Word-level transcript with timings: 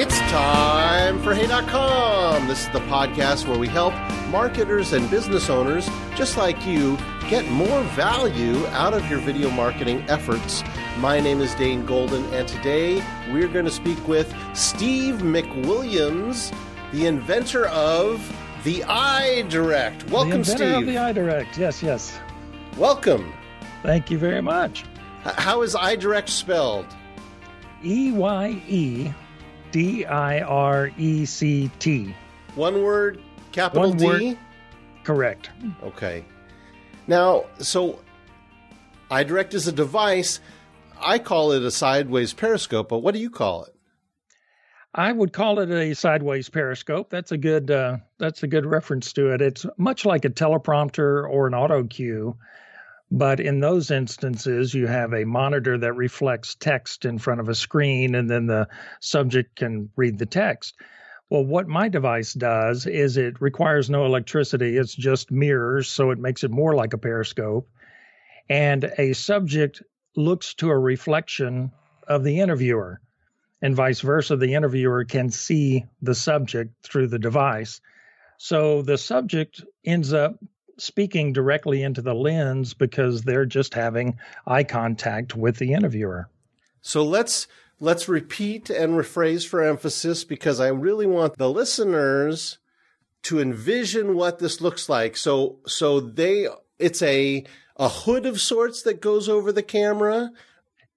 It's 0.00 0.16
time 0.30 1.20
for 1.24 1.34
Hey.com. 1.34 2.46
This 2.46 2.64
is 2.64 2.72
the 2.72 2.78
podcast 2.82 3.48
where 3.48 3.58
we 3.58 3.66
help 3.66 3.92
marketers 4.28 4.92
and 4.92 5.10
business 5.10 5.50
owners 5.50 5.90
just 6.14 6.36
like 6.36 6.64
you 6.64 6.96
get 7.28 7.50
more 7.50 7.82
value 7.96 8.64
out 8.68 8.94
of 8.94 9.10
your 9.10 9.18
video 9.18 9.50
marketing 9.50 10.04
efforts. 10.08 10.62
My 10.98 11.18
name 11.18 11.40
is 11.40 11.52
Dane 11.56 11.84
Golden, 11.84 12.24
and 12.32 12.46
today 12.46 13.02
we're 13.32 13.48
going 13.48 13.64
to 13.64 13.72
speak 13.72 13.98
with 14.06 14.32
Steve 14.54 15.16
McWilliams, 15.16 16.56
the 16.92 17.06
inventor 17.06 17.66
of 17.66 18.24
the 18.62 18.82
EyeDirect. 18.82 20.12
Welcome, 20.12 20.42
the 20.42 20.44
Steve. 20.44 20.76
Of 20.76 20.86
the 20.86 20.94
EyeDirect, 20.94 21.56
yes, 21.56 21.82
yes. 21.82 22.16
Welcome. 22.76 23.32
Thank 23.82 24.12
you 24.12 24.18
very 24.18 24.42
much. 24.42 24.84
How 25.24 25.62
is 25.62 25.74
EyeDirect 25.74 26.28
spelled? 26.28 26.86
E 27.82 28.12
Y 28.12 28.62
E 28.68 29.10
D 29.70 30.04
I 30.04 30.40
R 30.40 30.90
E 30.96 31.24
C 31.24 31.70
T. 31.78 32.14
One 32.54 32.82
word, 32.82 33.20
capital 33.52 33.88
One 33.88 33.96
D? 33.96 34.06
word. 34.06 34.38
Correct. 35.04 35.50
Okay. 35.82 36.24
Now, 37.06 37.46
so 37.58 38.00
EyeDirect 39.10 39.54
is 39.54 39.66
a 39.66 39.72
device. 39.72 40.40
I 41.00 41.18
call 41.18 41.52
it 41.52 41.62
a 41.62 41.70
sideways 41.70 42.32
periscope, 42.32 42.88
but 42.88 42.98
what 42.98 43.14
do 43.14 43.20
you 43.20 43.30
call 43.30 43.64
it? 43.64 43.74
I 44.94 45.12
would 45.12 45.32
call 45.32 45.60
it 45.60 45.70
a 45.70 45.94
sideways 45.94 46.48
periscope. 46.48 47.08
That's 47.10 47.30
a 47.30 47.38
good 47.38 47.70
uh, 47.70 47.98
that's 48.18 48.42
a 48.42 48.46
good 48.48 48.66
reference 48.66 49.12
to 49.14 49.32
it. 49.32 49.40
It's 49.40 49.64
much 49.76 50.04
like 50.04 50.24
a 50.24 50.30
teleprompter 50.30 51.28
or 51.28 51.46
an 51.46 51.54
auto 51.54 51.84
cue, 51.84 52.36
but 53.10 53.40
in 53.40 53.60
those 53.60 53.90
instances, 53.90 54.74
you 54.74 54.86
have 54.86 55.12
a 55.12 55.24
monitor 55.24 55.78
that 55.78 55.94
reflects 55.94 56.54
text 56.54 57.04
in 57.04 57.18
front 57.18 57.40
of 57.40 57.48
a 57.48 57.54
screen, 57.54 58.14
and 58.14 58.28
then 58.30 58.46
the 58.46 58.68
subject 59.00 59.56
can 59.56 59.90
read 59.96 60.18
the 60.18 60.26
text. 60.26 60.74
Well, 61.30 61.44
what 61.44 61.68
my 61.68 61.88
device 61.88 62.32
does 62.32 62.86
is 62.86 63.16
it 63.16 63.40
requires 63.40 63.90
no 63.90 64.06
electricity. 64.06 64.76
It's 64.76 64.94
just 64.94 65.30
mirrors, 65.30 65.88
so 65.88 66.10
it 66.10 66.18
makes 66.18 66.44
it 66.44 66.50
more 66.50 66.74
like 66.74 66.92
a 66.92 66.98
periscope. 66.98 67.68
And 68.48 68.92
a 68.96 69.12
subject 69.12 69.82
looks 70.16 70.54
to 70.54 70.70
a 70.70 70.78
reflection 70.78 71.72
of 72.06 72.24
the 72.24 72.40
interviewer, 72.40 73.00
and 73.60 73.74
vice 73.74 74.00
versa. 74.00 74.36
The 74.36 74.54
interviewer 74.54 75.04
can 75.04 75.30
see 75.30 75.84
the 76.00 76.14
subject 76.14 76.74
through 76.82 77.08
the 77.08 77.18
device. 77.18 77.80
So 78.38 78.82
the 78.82 78.96
subject 78.96 79.64
ends 79.84 80.12
up 80.12 80.38
speaking 80.78 81.32
directly 81.32 81.82
into 81.82 82.02
the 82.02 82.14
lens 82.14 82.74
because 82.74 83.22
they're 83.22 83.46
just 83.46 83.74
having 83.74 84.18
eye 84.46 84.64
contact 84.64 85.34
with 85.34 85.56
the 85.58 85.72
interviewer. 85.72 86.28
So 86.80 87.02
let's 87.02 87.46
let's 87.80 88.08
repeat 88.08 88.70
and 88.70 88.94
rephrase 88.94 89.46
for 89.46 89.62
emphasis 89.62 90.24
because 90.24 90.60
I 90.60 90.68
really 90.68 91.06
want 91.06 91.36
the 91.36 91.50
listeners 91.50 92.58
to 93.24 93.40
envision 93.40 94.14
what 94.14 94.38
this 94.38 94.60
looks 94.60 94.88
like. 94.88 95.16
So 95.16 95.58
so 95.66 96.00
they 96.00 96.48
it's 96.78 97.02
a 97.02 97.44
a 97.76 97.88
hood 97.88 98.26
of 98.26 98.40
sorts 98.40 98.82
that 98.82 99.00
goes 99.00 99.28
over 99.28 99.52
the 99.52 99.62
camera. 99.62 100.30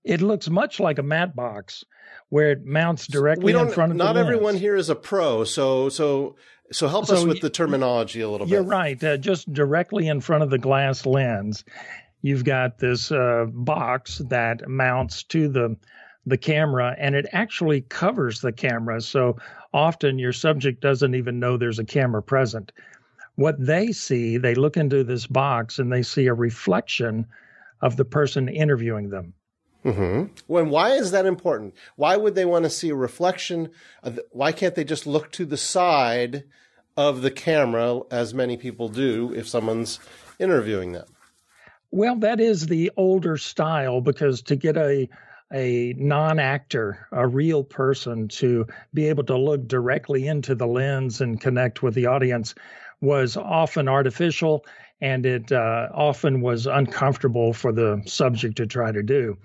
It 0.03 0.21
looks 0.21 0.49
much 0.49 0.79
like 0.79 0.97
a 0.97 1.03
matte 1.03 1.35
box 1.35 1.85
where 2.29 2.51
it 2.51 2.65
mounts 2.65 3.07
directly 3.07 3.53
in 3.53 3.69
front 3.69 3.91
of 3.91 3.97
not 3.97 4.13
the 4.13 4.13
Not 4.13 4.17
everyone 4.17 4.55
here 4.55 4.75
is 4.75 4.89
a 4.89 4.95
pro, 4.95 5.43
so 5.43 5.89
so 5.89 6.35
so 6.71 6.87
help 6.87 7.05
So 7.05 7.15
us 7.15 7.23
with 7.25 7.35
y- 7.35 7.39
the 7.41 7.49
terminology 7.49 8.21
a 8.21 8.29
little 8.29 8.45
bit. 8.47 8.53
You're 8.53 8.63
right. 8.63 9.01
Uh, 9.03 9.17
just 9.17 9.51
directly 9.51 10.07
in 10.07 10.21
front 10.21 10.43
of 10.43 10.49
the 10.49 10.57
glass 10.57 11.05
lens, 11.05 11.63
you've 12.21 12.43
got 12.43 12.79
this 12.79 13.11
uh, 13.11 13.45
box 13.49 14.19
that 14.29 14.67
mounts 14.67 15.23
to 15.23 15.47
the 15.47 15.77
the 16.27 16.37
camera, 16.37 16.95
and 16.99 17.15
it 17.15 17.25
actually 17.31 17.81
covers 17.81 18.41
the 18.41 18.51
camera. 18.51 19.01
So 19.01 19.37
often 19.73 20.19
your 20.19 20.33
subject 20.33 20.79
doesn't 20.81 21.15
even 21.15 21.39
know 21.39 21.57
there's 21.57 21.79
a 21.79 21.83
camera 21.83 22.21
present. 22.21 22.71
What 23.35 23.55
they 23.59 23.91
see, 23.91 24.37
they 24.37 24.53
look 24.53 24.77
into 24.77 25.03
this 25.03 25.25
box 25.25 25.79
and 25.79 25.91
they 25.91 26.03
see 26.03 26.27
a 26.27 26.33
reflection 26.33 27.25
of 27.81 27.97
the 27.97 28.05
person 28.05 28.49
interviewing 28.49 29.09
them. 29.09 29.33
Hmm 29.83 30.25
When 30.47 30.69
why 30.69 30.91
is 30.91 31.11
that 31.11 31.25
important? 31.25 31.73
Why 31.95 32.17
would 32.17 32.35
they 32.35 32.45
want 32.45 32.65
to 32.65 32.69
see 32.69 32.89
a 32.89 32.95
reflection? 32.95 33.69
The, 34.03 34.25
why 34.31 34.51
can't 34.51 34.75
they 34.75 34.83
just 34.83 35.07
look 35.07 35.31
to 35.33 35.45
the 35.45 35.57
side 35.57 36.43
of 36.97 37.21
the 37.21 37.31
camera, 37.31 38.01
as 38.11 38.33
many 38.33 38.57
people 38.57 38.89
do 38.89 39.33
if 39.33 39.47
someone's 39.47 39.99
interviewing 40.39 40.91
them? 40.91 41.07
Well, 41.89 42.15
that 42.17 42.39
is 42.39 42.67
the 42.67 42.91
older 42.95 43.37
style 43.37 44.01
because 44.01 44.41
to 44.43 44.55
get 44.55 44.77
a 44.77 45.09
a 45.53 45.93
non-actor, 45.97 47.07
a 47.11 47.27
real 47.27 47.61
person 47.61 48.29
to 48.29 48.65
be 48.93 49.09
able 49.09 49.25
to 49.25 49.37
look 49.37 49.67
directly 49.67 50.27
into 50.27 50.55
the 50.55 50.67
lens 50.67 51.19
and 51.19 51.41
connect 51.41 51.83
with 51.83 51.93
the 51.93 52.05
audience 52.05 52.55
was 53.01 53.35
often 53.35 53.89
artificial 53.89 54.65
and 55.01 55.25
it 55.25 55.51
uh, 55.51 55.89
often 55.93 56.41
was 56.41 56.67
uncomfortable 56.67 57.51
for 57.51 57.71
the 57.71 58.01
subject 58.05 58.55
to 58.57 58.65
try 58.65 58.91
to 58.91 59.03
do. 59.03 59.37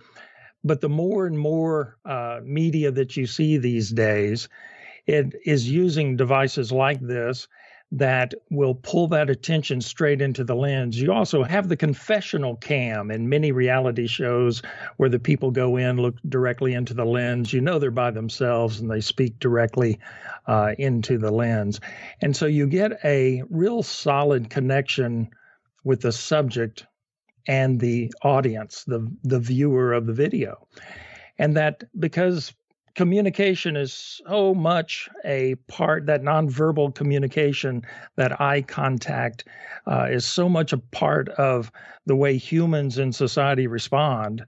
But 0.66 0.80
the 0.80 0.88
more 0.88 1.26
and 1.26 1.38
more 1.38 1.96
uh, 2.04 2.40
media 2.42 2.90
that 2.90 3.16
you 3.16 3.26
see 3.26 3.56
these 3.56 3.90
days, 3.90 4.48
it 5.06 5.32
is 5.44 5.70
using 5.70 6.16
devices 6.16 6.72
like 6.72 7.00
this 7.00 7.46
that 7.92 8.34
will 8.50 8.74
pull 8.74 9.06
that 9.06 9.30
attention 9.30 9.80
straight 9.80 10.20
into 10.20 10.42
the 10.42 10.56
lens. 10.56 11.00
You 11.00 11.12
also 11.12 11.44
have 11.44 11.68
the 11.68 11.76
confessional 11.76 12.56
cam 12.56 13.12
in 13.12 13.28
many 13.28 13.52
reality 13.52 14.08
shows 14.08 14.60
where 14.96 15.08
the 15.08 15.20
people 15.20 15.52
go 15.52 15.76
in, 15.76 15.98
look 15.98 16.16
directly 16.28 16.74
into 16.74 16.94
the 16.94 17.04
lens. 17.04 17.52
You 17.52 17.60
know 17.60 17.78
they're 17.78 17.92
by 17.92 18.10
themselves 18.10 18.80
and 18.80 18.90
they 18.90 19.00
speak 19.00 19.38
directly 19.38 20.00
uh, 20.48 20.72
into 20.78 21.16
the 21.16 21.30
lens. 21.30 21.78
And 22.20 22.34
so 22.34 22.46
you 22.46 22.66
get 22.66 22.98
a 23.04 23.44
real 23.50 23.84
solid 23.84 24.50
connection 24.50 25.30
with 25.84 26.00
the 26.00 26.10
subject 26.10 26.86
and 27.46 27.80
the 27.80 28.12
audience, 28.22 28.84
the, 28.84 29.10
the 29.24 29.38
viewer 29.38 29.92
of 29.92 30.06
the 30.06 30.12
video. 30.12 30.66
And 31.38 31.56
that 31.56 31.84
because 31.98 32.52
communication 32.96 33.76
is 33.76 33.92
so 34.26 34.54
much 34.54 35.08
a 35.24 35.54
part 35.68 36.06
that 36.06 36.22
nonverbal 36.22 36.94
communication 36.94 37.82
that 38.16 38.40
eye 38.40 38.62
contact 38.62 39.44
uh, 39.86 40.06
is 40.10 40.24
so 40.24 40.48
much 40.48 40.72
a 40.72 40.78
part 40.78 41.28
of 41.30 41.70
the 42.06 42.16
way 42.16 42.38
humans 42.38 42.98
in 42.98 43.12
society 43.12 43.66
respond 43.66 44.44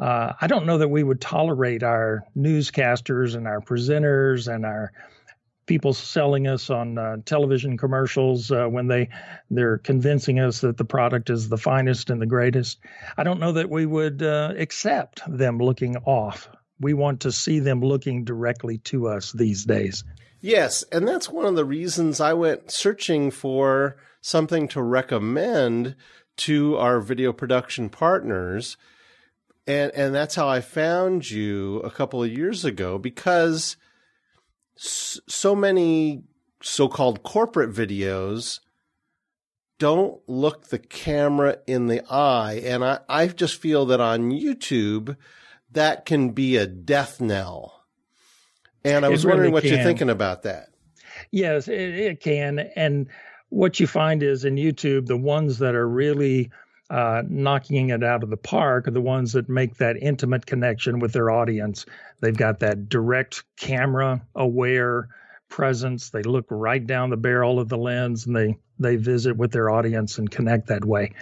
uh, 0.00 0.32
i 0.40 0.48
don't 0.48 0.66
know 0.66 0.78
that 0.78 0.88
we 0.88 1.04
would 1.04 1.20
tolerate 1.20 1.84
our 1.84 2.24
newscasters 2.36 3.36
and 3.36 3.46
our 3.46 3.60
presenters 3.60 4.52
and 4.52 4.66
our 4.66 4.92
people 5.66 5.92
selling 5.92 6.46
us 6.46 6.70
on 6.70 6.96
uh, 6.96 7.16
television 7.24 7.76
commercials 7.76 8.50
uh, 8.50 8.66
when 8.66 8.86
they 8.86 9.08
they're 9.50 9.78
convincing 9.78 10.40
us 10.40 10.60
that 10.60 10.76
the 10.76 10.84
product 10.84 11.28
is 11.28 11.48
the 11.48 11.58
finest 11.58 12.10
and 12.10 12.22
the 12.22 12.26
greatest 12.26 12.78
i 13.16 13.22
don't 13.22 13.40
know 13.40 13.52
that 13.52 13.68
we 13.68 13.84
would 13.84 14.22
uh, 14.22 14.52
accept 14.56 15.20
them 15.26 15.58
looking 15.58 15.96
off 15.98 16.48
we 16.80 16.94
want 16.94 17.20
to 17.20 17.32
see 17.32 17.58
them 17.58 17.80
looking 17.80 18.24
directly 18.24 18.78
to 18.78 19.08
us 19.08 19.32
these 19.32 19.64
days. 19.64 20.04
Yes, 20.40 20.84
and 20.92 21.08
that's 21.08 21.28
one 21.28 21.46
of 21.46 21.56
the 21.56 21.64
reasons 21.64 22.20
I 22.20 22.34
went 22.34 22.70
searching 22.70 23.30
for 23.30 23.96
something 24.20 24.68
to 24.68 24.82
recommend 24.82 25.96
to 26.38 26.76
our 26.76 27.00
video 27.00 27.32
production 27.32 27.88
partners. 27.88 28.76
And 29.66 29.90
and 29.92 30.14
that's 30.14 30.34
how 30.34 30.48
I 30.48 30.60
found 30.60 31.30
you 31.30 31.78
a 31.80 31.90
couple 31.90 32.22
of 32.22 32.30
years 32.30 32.64
ago 32.64 32.98
because 32.98 33.76
so 34.76 35.54
many 35.54 36.22
so-called 36.62 37.22
corporate 37.22 37.70
videos 37.70 38.60
don't 39.78 40.20
look 40.26 40.68
the 40.68 40.78
camera 40.78 41.58
in 41.66 41.86
the 41.86 42.02
eye 42.10 42.60
and 42.64 42.84
I, 42.84 42.98
I 43.08 43.26
just 43.28 43.60
feel 43.60 43.86
that 43.86 44.00
on 44.00 44.30
YouTube 44.30 45.16
that 45.72 46.04
can 46.06 46.30
be 46.30 46.56
a 46.56 46.66
death 46.66 47.20
knell. 47.20 47.84
And 48.84 49.04
I 49.04 49.08
was 49.08 49.24
wondering 49.24 49.52
really 49.52 49.52
what 49.52 49.64
you're 49.64 49.82
thinking 49.82 50.10
about 50.10 50.44
that. 50.44 50.68
Yes, 51.30 51.68
it, 51.68 51.94
it 51.94 52.20
can. 52.20 52.60
And 52.76 53.08
what 53.48 53.80
you 53.80 53.86
find 53.86 54.22
is 54.22 54.44
in 54.44 54.56
YouTube, 54.56 55.06
the 55.06 55.16
ones 55.16 55.58
that 55.58 55.74
are 55.74 55.88
really 55.88 56.50
uh, 56.88 57.22
knocking 57.28 57.90
it 57.90 58.04
out 58.04 58.22
of 58.22 58.30
the 58.30 58.36
park 58.36 58.86
are 58.86 58.92
the 58.92 59.00
ones 59.00 59.32
that 59.32 59.48
make 59.48 59.76
that 59.78 59.96
intimate 59.96 60.46
connection 60.46 60.98
with 61.00 61.12
their 61.12 61.30
audience. 61.30 61.86
They've 62.20 62.36
got 62.36 62.60
that 62.60 62.88
direct 62.88 63.44
camera 63.56 64.22
aware 64.34 65.08
presence. 65.48 66.10
They 66.10 66.22
look 66.22 66.46
right 66.50 66.84
down 66.84 67.10
the 67.10 67.16
barrel 67.16 67.58
of 67.58 67.68
the 67.68 67.78
lens 67.78 68.26
and 68.26 68.36
they 68.36 68.56
they 68.78 68.96
visit 68.96 69.36
with 69.36 69.52
their 69.52 69.70
audience 69.70 70.18
and 70.18 70.30
connect 70.30 70.68
that 70.68 70.84
way. 70.84 71.12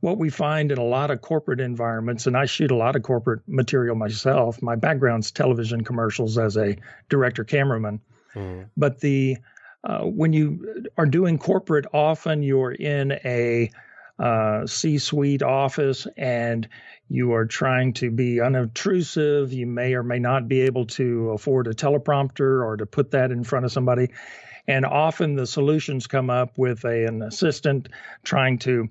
What 0.00 0.18
we 0.18 0.30
find 0.30 0.70
in 0.70 0.78
a 0.78 0.84
lot 0.84 1.10
of 1.10 1.22
corporate 1.22 1.58
environments, 1.58 2.26
and 2.26 2.36
I 2.36 2.44
shoot 2.44 2.70
a 2.70 2.76
lot 2.76 2.94
of 2.96 3.02
corporate 3.02 3.40
material 3.48 3.96
myself. 3.96 4.62
My 4.62 4.76
background's 4.76 5.32
television 5.32 5.82
commercials 5.84 6.38
as 6.38 6.56
a 6.56 6.76
director 7.08 7.44
cameraman, 7.44 8.00
Mm. 8.34 8.66
but 8.76 9.00
the 9.00 9.38
uh, 9.84 10.00
when 10.00 10.32
you 10.32 10.84
are 10.98 11.06
doing 11.06 11.38
corporate, 11.38 11.86
often 11.92 12.42
you're 12.42 12.72
in 12.72 13.12
a 13.24 13.70
uh, 14.18 14.66
C 14.66 14.98
suite 14.98 15.42
office 15.42 16.06
and 16.16 16.68
you 17.08 17.32
are 17.32 17.46
trying 17.46 17.92
to 17.94 18.10
be 18.10 18.40
unobtrusive. 18.40 19.52
You 19.52 19.66
may 19.66 19.94
or 19.94 20.02
may 20.02 20.18
not 20.18 20.48
be 20.48 20.62
able 20.62 20.86
to 20.86 21.30
afford 21.30 21.66
a 21.66 21.74
teleprompter 21.74 22.64
or 22.64 22.76
to 22.76 22.86
put 22.86 23.12
that 23.12 23.30
in 23.30 23.44
front 23.44 23.64
of 23.64 23.72
somebody. 23.72 24.10
And 24.66 24.84
often 24.84 25.34
the 25.34 25.46
solutions 25.46 26.06
come 26.06 26.28
up 26.28 26.58
with 26.58 26.84
a, 26.84 27.06
an 27.06 27.22
assistant 27.22 27.88
trying 28.22 28.58
to 28.60 28.88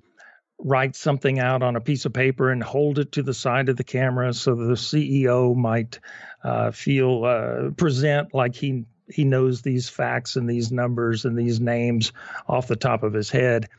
write 0.59 0.95
something 0.95 1.39
out 1.39 1.62
on 1.62 1.75
a 1.75 1.81
piece 1.81 2.06
of 2.06 2.13
paper 2.13 2.50
and 2.50 2.63
hold 2.63 2.97
it 2.97 3.12
to 3.12 3.21
the 3.21 3.33
side 3.33 3.69
of 3.69 3.77
the 3.77 3.83
camera 3.83 4.33
so 4.33 4.56
the 4.56 4.73
CEO 4.73 5.56
might 5.56 6.00
uh, 6.44 6.71
feel 6.71 7.25
uh, 7.25 7.69
present 7.71 8.33
like 8.33 8.56
he 8.56 8.85
he 9.09 9.23
knows 9.23 9.62
these 9.62 9.88
facts 9.88 10.35
and 10.35 10.50
these 10.50 10.71
numbers 10.71 11.23
and 11.23 11.38
these 11.38 11.62
names 11.62 12.12
off 12.47 12.68
the 12.68 12.75
top 12.75 13.03
of 13.03 13.13
his 13.13 13.30
head. 13.30 13.69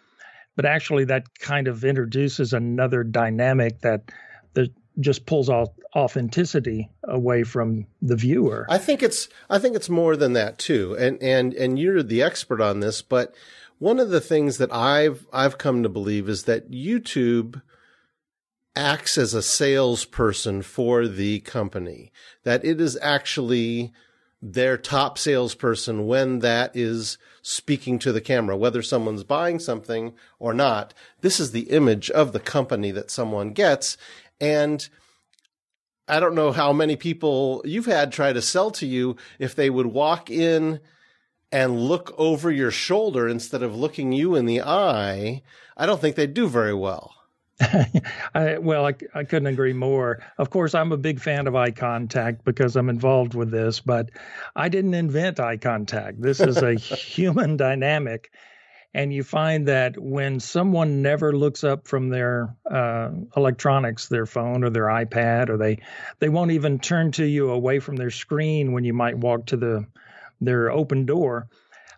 But 0.58 0.66
actually, 0.66 1.05
that 1.05 1.38
kind 1.38 1.69
of 1.69 1.84
introduces 1.84 2.52
another 2.52 3.05
dynamic 3.05 3.82
that 3.82 4.10
that 4.55 4.72
just 4.99 5.25
pulls 5.25 5.49
all 5.49 5.76
authenticity 5.94 6.90
away 7.05 7.44
from 7.44 7.87
the 8.02 8.16
viewer. 8.16 8.66
I 8.69 8.78
think 8.78 9.00
it's 9.00 9.28
I 9.49 9.60
think 9.60 9.76
it's 9.76 9.88
more 9.88 10.16
than 10.16 10.32
that 10.32 10.58
too. 10.58 10.96
And 10.99 11.22
and 11.22 11.55
and 11.55 11.78
you're 11.78 12.02
the 12.02 12.25
expert 12.25 12.60
on 12.60 12.81
this, 12.81 13.02
but 13.02 13.37
one 13.78 14.00
of 14.00 14.10
the 14.10 14.20
things 14.20 14.58
that 14.58 14.75
I've 14.75 15.28
I've 15.32 15.58
come 15.58 15.84
to 15.84 15.88
believe 15.88 16.28
is 16.28 16.43
that 16.43 16.72
YouTube 16.72 17.62
acts 18.75 19.16
as 19.16 19.34
a 19.34 19.43
salesperson 19.43 20.62
for 20.62 21.06
the 21.06 21.38
company. 21.38 22.11
That 22.43 22.64
it 22.64 22.81
is 22.81 22.99
actually 23.00 23.93
their 24.40 24.76
top 24.76 25.19
salesperson 25.19 26.06
when 26.06 26.38
that 26.40 26.75
is 26.76 27.19
speaking 27.43 27.99
to 27.99 28.12
the 28.12 28.20
camera, 28.20 28.56
whether 28.56 28.82
someone's 28.82 29.25
buying 29.25 29.58
something 29.58 30.14
or 30.38 30.55
not. 30.55 30.94
This 31.20 31.40
is 31.40 31.50
the 31.50 31.70
image 31.70 32.11
of 32.11 32.32
the 32.32 32.40
company 32.40 32.90
that 32.93 33.11
someone 33.11 33.52
gets. 33.52 33.96
And 34.40 34.88
I 36.06 36.20
don't 36.20 36.35
know 36.35 36.52
how 36.52 36.73
many 36.73 36.96
people 36.96 37.62
you've 37.64 37.87
had 37.87 38.12
try 38.12 38.32
to 38.32 38.40
sell 38.40 38.70
to 38.73 38.87
you 38.87 39.17
if 39.38 39.55
they 39.55 39.70
would 39.70 39.87
walk 39.87 40.31
in 40.31 40.81
and 41.50 41.81
look 41.81 42.14
over 42.17 42.50
your 42.50 42.70
shoulder 42.70 43.29
instead 43.29 43.62
of 43.62 43.76
looking 43.76 44.12
you 44.12 44.35
in 44.35 44.46
the 44.46 44.62
eye. 44.62 45.43
I 45.76 45.87
don't 45.87 46.00
think 46.00 46.17
they'd 46.17 46.35
do 46.35 46.46
very 46.49 46.75
well. 46.75 47.14
I, 48.34 48.58
well, 48.58 48.87
I, 48.87 48.94
I 49.14 49.25
couldn't 49.25 49.49
agree 49.49 49.72
more. 49.72 50.22
Of 50.38 50.50
course, 50.50 50.75
I'm 50.75 50.93
a 50.93 50.96
big 50.96 51.20
fan 51.20 51.46
of 51.46 51.56
eye 51.56 51.72
contact 51.72 52.44
because 52.44 52.76
I'm 52.76 52.88
involved 52.88 53.34
with 53.34 53.50
this, 53.50 53.81
but 53.81 54.10
I 54.55 54.69
didn't 54.69 54.94
invent 54.94 55.40
eye 55.40 55.56
contact. 55.56 56.20
This 56.20 56.40
is 56.40 56.58
a 56.58 56.75
human 56.75 57.56
dynamic. 57.56 58.31
And 58.94 59.12
you 59.12 59.22
find 59.22 59.69
that 59.69 59.99
when 59.99 60.40
someone 60.40 61.02
never 61.02 61.37
looks 61.37 61.62
up 61.62 61.87
from 61.87 62.08
their 62.08 62.56
uh, 62.70 63.10
electronics, 63.37 64.08
their 64.08 64.25
phone 64.25 64.64
or 64.64 64.70
their 64.70 64.87
iPad, 64.87 65.50
or 65.50 65.58
they 65.58 65.81
they 66.20 66.31
won't 66.31 66.52
even 66.52 66.78
turn 66.78 67.12
to 67.12 67.25
you 67.25 67.50
away 67.50 67.81
from 67.81 67.96
their 67.96 68.11
screen 68.11 68.72
when 68.72 68.84
you 68.84 68.94
might 68.94 69.19
walk 69.19 69.46
to 69.46 69.56
the 69.58 69.87
their 70.40 70.70
open 70.70 71.04
door. 71.04 71.49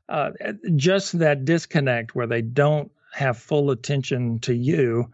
Uh, 0.09 0.33
just 0.75 1.21
that 1.21 1.45
disconnect 1.45 2.17
where 2.17 2.27
they 2.27 2.43
don't 2.43 2.91
have 3.13 3.39
full 3.39 3.71
attention 3.71 4.41
to 4.41 4.53
you 4.53 5.11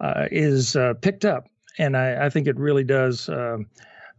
uh, 0.00 0.26
is 0.30 0.76
uh, 0.76 0.94
picked 0.94 1.24
up, 1.24 1.48
and 1.78 1.96
I, 1.96 2.26
I, 2.26 2.30
think 2.30 2.46
it 2.46 2.56
really 2.58 2.84
does. 2.84 3.28
Um, 3.28 3.66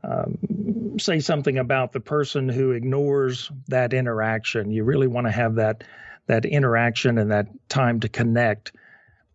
um, 0.03 0.97
say 0.99 1.19
something 1.19 1.57
about 1.57 1.91
the 1.91 1.99
person 1.99 2.49
who 2.49 2.71
ignores 2.71 3.51
that 3.67 3.93
interaction. 3.93 4.71
You 4.71 4.83
really 4.83 5.07
want 5.07 5.27
to 5.27 5.31
have 5.31 5.55
that 5.55 5.83
that 6.27 6.45
interaction 6.45 7.17
and 7.17 7.31
that 7.31 7.47
time 7.69 7.99
to 7.99 8.09
connect. 8.09 8.71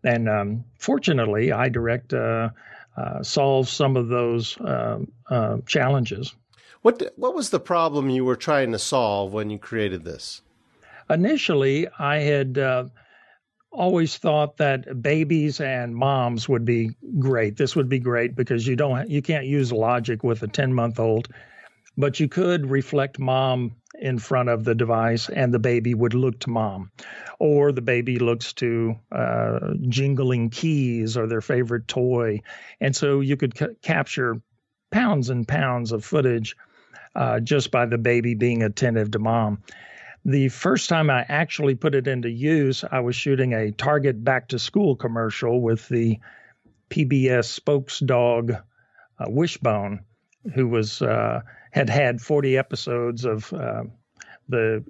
And 0.03 0.29
um, 0.29 0.63
fortunately, 0.77 1.47
EyeDirect 1.47 2.13
uh, 2.13 2.49
uh, 2.99 3.23
solves 3.23 3.69
some 3.69 3.97
of 3.97 4.07
those 4.07 4.59
uh, 4.61 4.99
uh, 5.29 5.57
challenges. 5.65 6.33
What 6.81 7.13
what 7.15 7.35
was 7.35 7.49
the 7.49 7.59
problem 7.59 8.09
you 8.09 8.25
were 8.25 8.35
trying 8.35 8.71
to 8.71 8.79
solve 8.79 9.33
when 9.33 9.49
you 9.49 9.59
created 9.59 10.03
this? 10.03 10.41
Initially, 11.09 11.87
I 11.99 12.17
had 12.17 12.57
uh, 12.57 12.85
always 13.77 14.17
thought 14.17 14.57
that 14.57 15.01
babies 15.01 15.61
and 15.61 15.95
moms 15.95 16.49
would 16.49 16.65
be 16.65 16.91
great. 17.19 17.55
This 17.57 17.75
would 17.75 17.87
be 17.87 17.99
great 17.99 18.35
because 18.35 18.65
you 18.65 18.75
don't 18.75 19.09
you 19.09 19.21
can't 19.21 19.45
use 19.45 19.71
logic 19.71 20.23
with 20.23 20.41
a 20.43 20.47
10 20.47 20.73
month 20.73 20.99
old, 20.99 21.27
but 21.97 22.19
you 22.19 22.27
could 22.27 22.69
reflect 22.69 23.19
mom 23.19 23.75
in 23.99 24.19
front 24.19 24.49
of 24.49 24.63
the 24.63 24.75
device 24.75 25.29
and 25.29 25.53
the 25.53 25.59
baby 25.59 25.93
would 25.93 26.13
look 26.13 26.39
to 26.39 26.49
mom. 26.49 26.91
Or 27.39 27.71
the 27.71 27.81
baby 27.81 28.19
looks 28.19 28.53
to 28.53 28.95
uh, 29.11 29.73
jingling 29.87 30.49
keys 30.49 31.15
or 31.15 31.27
their 31.27 31.41
favorite 31.41 31.87
toy. 31.87 32.41
And 32.81 32.95
so 32.95 33.21
you 33.21 33.37
could 33.37 33.55
ca- 33.55 33.75
capture 33.81 34.41
pounds 34.91 35.29
and 35.29 35.47
pounds 35.47 35.91
of 35.91 36.03
footage 36.03 36.55
uh, 37.15 37.39
just 37.39 37.71
by 37.71 37.85
the 37.85 37.97
baby 37.97 38.33
being 38.33 38.63
attentive 38.63 39.11
to 39.11 39.19
mom 39.19 39.63
the 40.27 40.49
first 40.49 40.89
time 40.89 41.09
I 41.09 41.25
actually 41.29 41.75
put 41.75 41.95
it 41.95 42.05
into 42.05 42.29
use, 42.29 42.83
I 42.83 42.99
was 42.99 43.15
shooting 43.15 43.53
a 43.53 43.71
Target 43.71 44.21
back 44.25 44.49
to 44.49 44.59
school 44.59 44.97
commercial 44.97 45.61
with 45.61 45.87
the 45.87 46.19
PBS 46.89 47.45
spokes 47.45 48.01
dog 48.01 48.51
uh, 48.51 49.25
Wishbone, 49.29 50.01
who 50.53 50.67
was 50.67 51.01
uh, 51.01 51.41
had 51.71 51.89
had 51.89 52.19
40 52.19 52.57
episodes 52.57 53.23
of 53.23 53.53
uh, 53.53 53.83
the 54.49 54.83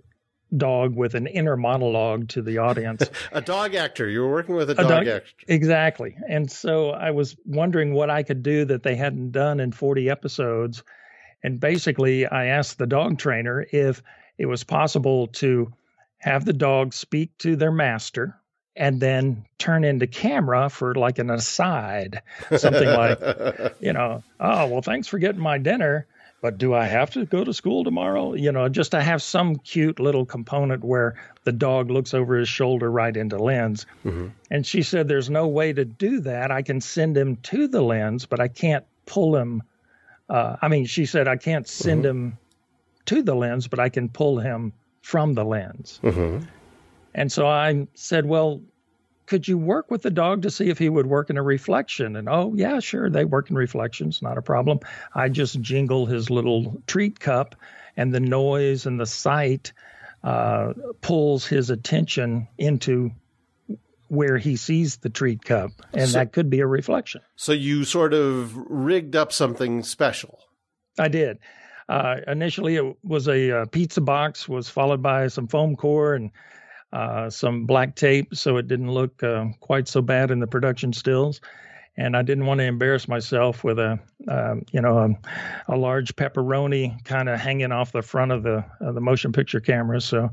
dog 0.56 0.96
with 0.96 1.14
an 1.14 1.28
inner 1.28 1.56
monologue 1.56 2.30
to 2.30 2.42
the 2.42 2.58
audience. 2.58 3.04
a 3.32 3.42
dog 3.42 3.76
actor. 3.76 4.10
You 4.10 4.22
were 4.22 4.32
working 4.32 4.56
with 4.56 4.72
a 4.72 4.76
dog, 4.76 4.86
a 4.86 4.90
dog, 4.90 5.08
actor. 5.08 5.32
Exactly. 5.48 6.18
And 6.28 6.52
so 6.52 6.90
I 6.90 7.12
was 7.12 7.36
wondering 7.46 7.94
what 7.94 8.10
I 8.10 8.24
could 8.24 8.42
do 8.42 8.66
that 8.66 8.82
they 8.82 8.96
hadn't 8.96 9.34
done 9.34 9.60
in 9.60 9.72
40 9.72 10.10
episodes. 10.10 10.82
And 11.44 11.60
basically, 11.60 12.26
I 12.26 12.48
asked 12.48 12.80
the 12.80 12.88
dog 12.88 13.20
trainer 13.20 13.64
if 13.72 14.02
it 14.38 14.46
was 14.46 14.64
possible 14.64 15.28
to 15.28 15.72
have 16.20 16.46
the 16.46 16.54
dog 16.54 16.94
speak 16.94 17.38
to 17.40 17.56
their 17.56 17.72
master 17.72 18.36
and 18.76 19.00
then 19.00 19.46
turn 19.58 19.84
into 19.84 20.08
camera 20.08 20.70
for 20.70 20.94
like 20.94 21.20
an 21.20 21.30
aside, 21.30 22.22
something 22.56 22.88
like, 22.88 23.20
you 23.80 23.92
know, 23.92 24.24
oh, 24.40 24.68
well, 24.68 24.82
thanks 24.82 25.08
for 25.08 25.18
getting 25.18 25.42
my 25.42 25.58
dinner, 25.58 26.06
but 26.42 26.60
do 26.60 26.76
I 26.76 26.86
have 26.86 27.10
to 27.12 27.26
go 27.26 27.44
to 27.44 27.54
school 27.54 27.84
tomorrow? 27.84 28.36
You 28.36 28.52
know, 28.52 28.70
just 28.70 28.92
to 28.92 29.02
have 29.02 29.24
some 29.24 29.56
cute 29.56 30.00
little 30.00 30.26
component 30.26 30.84
where 30.84 31.16
the 31.44 31.52
dog 31.52 31.90
looks 31.90 32.14
over 32.14 32.38
his 32.38 32.48
shoulder 32.48 32.90
right 32.90 33.16
into 33.16 33.38
lens. 33.38 33.88
Mm-hmm. 34.06 34.28
And 34.52 34.66
she 34.66 34.84
said, 34.84 35.08
there's 35.08 35.30
no 35.30 35.48
way 35.48 35.74
to 35.74 35.84
do 35.84 36.20
that. 36.22 36.52
I 36.52 36.62
can 36.62 36.80
send 36.80 37.18
him 37.18 37.38
to 37.38 37.68
the 37.68 37.82
lens, 37.82 38.28
but 38.28 38.40
I 38.40 38.48
can't 38.48 38.86
pull 39.08 39.36
him. 39.36 39.64
Uh, 40.30 40.58
I 40.62 40.68
mean, 40.68 40.86
she 40.86 41.08
said, 41.08 41.28
I 41.28 41.38
can't 41.38 41.68
send 41.68 42.04
mm-hmm. 42.04 42.28
him 42.28 42.38
to 43.08 43.24
the 43.24 43.36
lens, 43.36 43.68
but 43.68 43.80
I 43.80 43.90
can 43.90 44.10
pull 44.10 44.40
him 44.40 44.74
from 45.02 45.34
the 45.34 45.44
lens. 45.44 46.00
Mm-hmm. 46.04 46.46
And 47.16 47.32
so 47.32 47.48
I 47.48 47.88
said, 47.96 48.26
Well, 48.26 48.62
could 49.26 49.48
you 49.48 49.58
work 49.58 49.92
with 49.92 50.02
the 50.02 50.12
dog 50.12 50.44
to 50.44 50.50
see 50.50 50.70
if 50.70 50.78
he 50.78 50.90
would 50.90 51.06
work 51.06 51.30
in 51.30 51.38
a 51.38 51.44
reflection? 51.44 52.16
And 52.16 52.30
oh, 52.30 52.54
yeah, 52.56 52.80
sure, 52.80 53.10
they 53.10 53.26
work 53.26 53.50
in 53.50 53.56
reflections, 53.56 54.22
not 54.22 54.38
a 54.38 54.42
problem. 54.42 54.80
I 55.14 55.30
just 55.30 55.60
jingle 55.62 56.06
his 56.06 56.30
little 56.30 56.82
treat 56.88 57.20
cup, 57.20 57.56
and 57.98 58.14
the 58.14 58.20
noise 58.20 58.86
and 58.86 59.00
the 59.00 59.06
sight 59.06 59.74
uh, 60.24 60.74
pulls 61.02 61.46
his 61.46 61.70
attention 61.70 62.48
into 62.58 63.12
where 64.08 64.38
he 64.38 64.56
sees 64.56 64.98
the 64.98 65.10
treat 65.10 65.44
cup, 65.44 65.72
and 65.94 66.10
so, 66.10 66.18
that 66.18 66.32
could 66.32 66.50
be 66.50 66.62
a 66.62 66.68
reflection. 66.68 67.22
So 67.36 67.52
you 67.52 67.84
sort 67.84 68.14
of 68.14 68.56
rigged 68.56 69.18
up 69.18 69.34
something 69.34 69.84
special. 69.84 70.40
I 70.98 71.10
did. 71.10 71.40
Uh, 71.90 72.18
initially, 72.28 72.76
it 72.76 72.96
was 73.04 73.28
a, 73.28 73.50
a, 73.50 73.62
uh, 73.62 73.66
pizza 73.66 74.02
box, 74.02 74.48
was 74.48 74.68
followed 74.68 75.02
by 75.02 75.28
some 75.28 75.48
foam 75.48 75.76
core 75.76 76.16
and 76.16 76.32
uh, 76.92 77.30
some 77.30 77.66
black 77.66 77.96
tape, 77.96 78.36
so 78.36 78.58
it 78.58 78.68
didn't 78.68 78.92
look 78.92 79.22
uh, 79.24 79.46
quite 79.60 79.88
so 79.88 80.02
bad 80.02 80.32
in 80.32 80.40
the 80.40 80.48
production 80.48 80.92
stills. 80.92 81.42
And 81.96 82.16
I 82.16 82.22
didn't 82.22 82.46
want 82.46 82.60
to 82.60 82.66
embarrass 82.66 83.08
myself 83.08 83.64
with 83.64 83.80
a, 83.80 84.00
um, 84.28 84.64
you 84.72 84.82
know, 84.82 84.98
a, 85.00 85.74
a 85.74 85.76
large 85.76 86.16
pepperoni 86.16 87.04
kind 87.06 87.28
of 87.28 87.40
hanging 87.40 87.72
off 87.72 87.92
the 87.92 88.04
front 88.04 88.32
of 88.32 88.44
the 88.44 88.64
of 88.82 88.94
the 88.94 89.02
motion 89.02 89.32
picture 89.32 89.60
camera. 89.60 90.00
So 90.00 90.30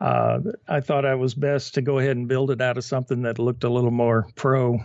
uh, 0.00 0.38
I 0.68 0.80
thought 0.80 1.04
I 1.04 1.14
was 1.14 1.34
best 1.34 1.74
to 1.74 1.82
go 1.82 1.98
ahead 1.98 2.16
and 2.16 2.28
build 2.28 2.50
it 2.50 2.60
out 2.60 2.78
of 2.78 2.84
something 2.84 3.22
that 3.22 3.38
looked 3.38 3.64
a 3.64 3.68
little 3.68 3.90
more 3.90 4.26
pro. 4.36 4.80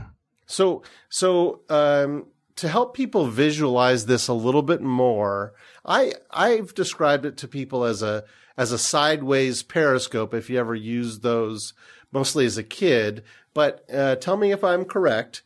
So, 0.47 0.83
so 1.09 1.61
um, 1.69 2.25
to 2.55 2.67
help 2.67 2.93
people 2.93 3.27
visualize 3.27 4.05
this 4.05 4.27
a 4.27 4.33
little 4.33 4.61
bit 4.61 4.81
more, 4.81 5.53
I 5.85 6.13
I've 6.29 6.73
described 6.73 7.25
it 7.25 7.37
to 7.37 7.47
people 7.47 7.83
as 7.83 8.01
a 8.01 8.23
as 8.57 8.71
a 8.71 8.77
sideways 8.77 9.63
periscope. 9.63 10.33
If 10.33 10.49
you 10.49 10.59
ever 10.59 10.75
used 10.75 11.21
those, 11.21 11.73
mostly 12.11 12.45
as 12.45 12.57
a 12.57 12.63
kid, 12.63 13.23
but 13.53 13.85
uh, 13.91 14.15
tell 14.15 14.37
me 14.37 14.51
if 14.51 14.63
I'm 14.63 14.85
correct. 14.85 15.41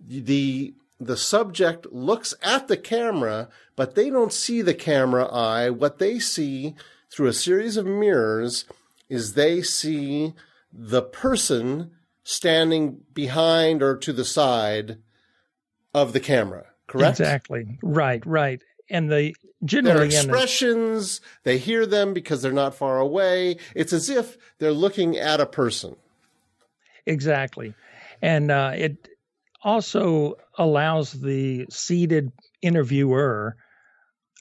The 0.00 0.74
the 1.00 1.16
subject 1.16 1.86
looks 1.92 2.34
at 2.42 2.68
the 2.68 2.76
camera, 2.76 3.48
but 3.76 3.94
they 3.94 4.10
don't 4.10 4.32
see 4.32 4.62
the 4.62 4.74
camera 4.74 5.26
eye. 5.26 5.70
What 5.70 5.98
they 5.98 6.18
see 6.18 6.74
through 7.10 7.28
a 7.28 7.32
series 7.32 7.76
of 7.76 7.86
mirrors 7.86 8.64
is 9.08 9.32
they 9.32 9.62
see 9.62 10.34
the 10.72 11.02
person 11.02 11.92
standing 12.24 13.00
behind 13.14 13.82
or 13.82 13.96
to 13.96 14.12
the 14.12 14.24
side 14.24 14.98
of 16.02 16.12
the 16.12 16.20
camera, 16.20 16.66
correct? 16.86 17.20
Exactly. 17.20 17.78
Right, 17.82 18.24
right. 18.26 18.62
And 18.90 19.10
the 19.10 19.34
generally 19.64 20.08
their 20.08 20.22
expressions, 20.22 21.18
the, 21.18 21.26
they 21.44 21.58
hear 21.58 21.86
them 21.86 22.14
because 22.14 22.42
they're 22.42 22.52
not 22.52 22.74
far 22.74 22.98
away. 22.98 23.58
It's 23.74 23.92
as 23.92 24.08
if 24.08 24.38
they're 24.58 24.72
looking 24.72 25.16
at 25.16 25.40
a 25.40 25.46
person. 25.46 25.96
Exactly. 27.06 27.74
And 28.22 28.50
uh, 28.50 28.72
it 28.74 29.08
also 29.62 30.34
allows 30.56 31.12
the 31.12 31.66
seated 31.70 32.32
interviewer 32.62 33.56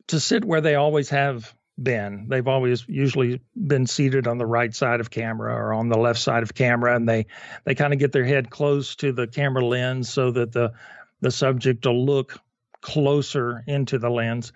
to 0.07 0.19
sit 0.19 0.45
where 0.45 0.61
they 0.61 0.75
always 0.75 1.09
have 1.09 1.53
been. 1.81 2.27
They've 2.29 2.47
always 2.47 2.85
usually 2.87 3.41
been 3.55 3.85
seated 3.85 4.27
on 4.27 4.37
the 4.37 4.45
right 4.45 4.73
side 4.73 4.99
of 4.99 5.11
camera 5.11 5.53
or 5.53 5.73
on 5.73 5.89
the 5.89 5.97
left 5.97 6.19
side 6.19 6.43
of 6.43 6.53
camera, 6.53 6.95
and 6.95 7.07
they 7.07 7.27
they 7.65 7.75
kind 7.75 7.93
of 7.93 7.99
get 7.99 8.11
their 8.11 8.25
head 8.25 8.49
close 8.49 8.95
to 8.97 9.11
the 9.11 9.27
camera 9.27 9.65
lens 9.65 10.09
so 10.09 10.31
that 10.31 10.51
the 10.51 10.73
the 11.21 11.31
subject 11.31 11.83
to 11.83 11.91
look 11.91 12.39
closer 12.81 13.63
into 13.67 13.97
the 13.97 14.09
lens. 14.09 14.53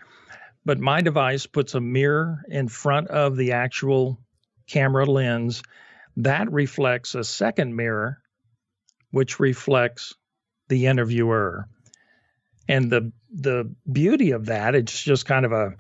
But 0.64 0.80
my 0.80 1.02
device 1.02 1.48
puts 1.48 1.74
a 1.74 1.82
mirror 1.82 2.44
in 2.48 2.68
front 2.68 3.08
of 3.08 3.36
the 3.36 3.54
actual 3.54 4.20
camera 4.68 5.06
lens 5.06 5.64
that 6.18 6.52
reflects 6.52 7.16
a 7.16 7.24
second 7.24 7.76
mirror, 7.76 8.22
which 9.10 9.40
reflects 9.40 10.14
the 10.68 10.86
interviewer. 10.88 11.68
And 12.68 12.92
the 12.92 13.12
the 13.34 13.74
beauty 13.92 14.32
of 14.32 14.48
that, 14.48 14.76
it's 14.76 15.02
just 15.02 15.26
kind 15.26 15.46
of 15.46 15.52
a 15.52 15.76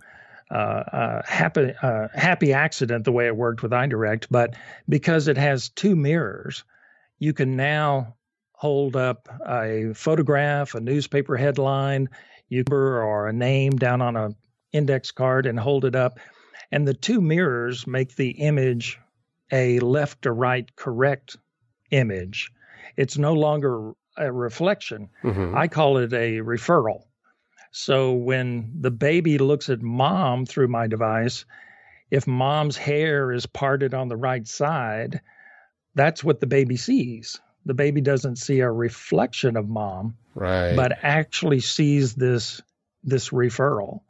uh, 0.53 1.21
happy 1.25 1.73
uh, 1.81 2.07
happy 2.13 2.53
accident 2.53 3.05
the 3.05 3.11
way 3.11 3.27
it 3.27 3.35
worked 3.35 3.63
with 3.63 3.71
EyeDirect, 3.71 4.27
but 4.29 4.55
because 4.89 5.27
it 5.27 5.37
has 5.37 5.69
two 5.69 5.95
mirrors, 5.95 6.63
you 7.19 7.33
can 7.33 7.55
now 7.55 8.15
hold 8.61 8.95
up 8.95 9.27
a 9.49 9.91
photograph, 9.95 10.75
a 10.75 10.79
newspaper 10.79 11.35
headline, 11.35 12.07
you 12.47 12.63
or 12.71 13.27
a 13.27 13.33
name 13.33 13.71
down 13.71 14.03
on 14.03 14.15
a 14.15 14.29
index 14.71 15.09
card 15.09 15.47
and 15.47 15.59
hold 15.59 15.83
it 15.83 15.95
up, 15.95 16.19
and 16.71 16.87
the 16.87 16.93
two 16.93 17.21
mirrors 17.21 17.87
make 17.87 18.15
the 18.15 18.29
image 18.29 18.99
a 19.51 19.79
left 19.79 20.21
to 20.21 20.31
right 20.31 20.75
correct 20.75 21.37
image. 21.89 22.51
It's 22.97 23.17
no 23.17 23.33
longer 23.33 23.93
a 24.15 24.31
reflection. 24.31 25.09
Mm-hmm. 25.23 25.57
I 25.57 25.67
call 25.67 25.97
it 25.97 26.13
a 26.13 26.37
referral. 26.41 27.05
So 27.71 28.11
when 28.11 28.71
the 28.79 28.91
baby 28.91 29.39
looks 29.39 29.71
at 29.71 29.81
mom 29.81 30.45
through 30.45 30.67
my 30.67 30.85
device, 30.85 31.45
if 32.11 32.27
mom's 32.27 32.77
hair 32.77 33.31
is 33.31 33.47
parted 33.47 33.95
on 33.95 34.07
the 34.07 34.17
right 34.17 34.47
side, 34.47 35.19
that's 35.95 36.23
what 36.23 36.41
the 36.41 36.47
baby 36.47 36.77
sees. 36.77 37.41
The 37.65 37.73
baby 37.73 38.01
doesn't 38.01 38.37
see 38.37 38.59
a 38.59 38.71
reflection 38.71 39.55
of 39.55 39.69
mom, 39.69 40.17
right. 40.35 40.75
but 40.75 40.97
actually 41.03 41.59
sees 41.59 42.15
this 42.15 42.61
this 43.03 43.29
referral. 43.29 44.01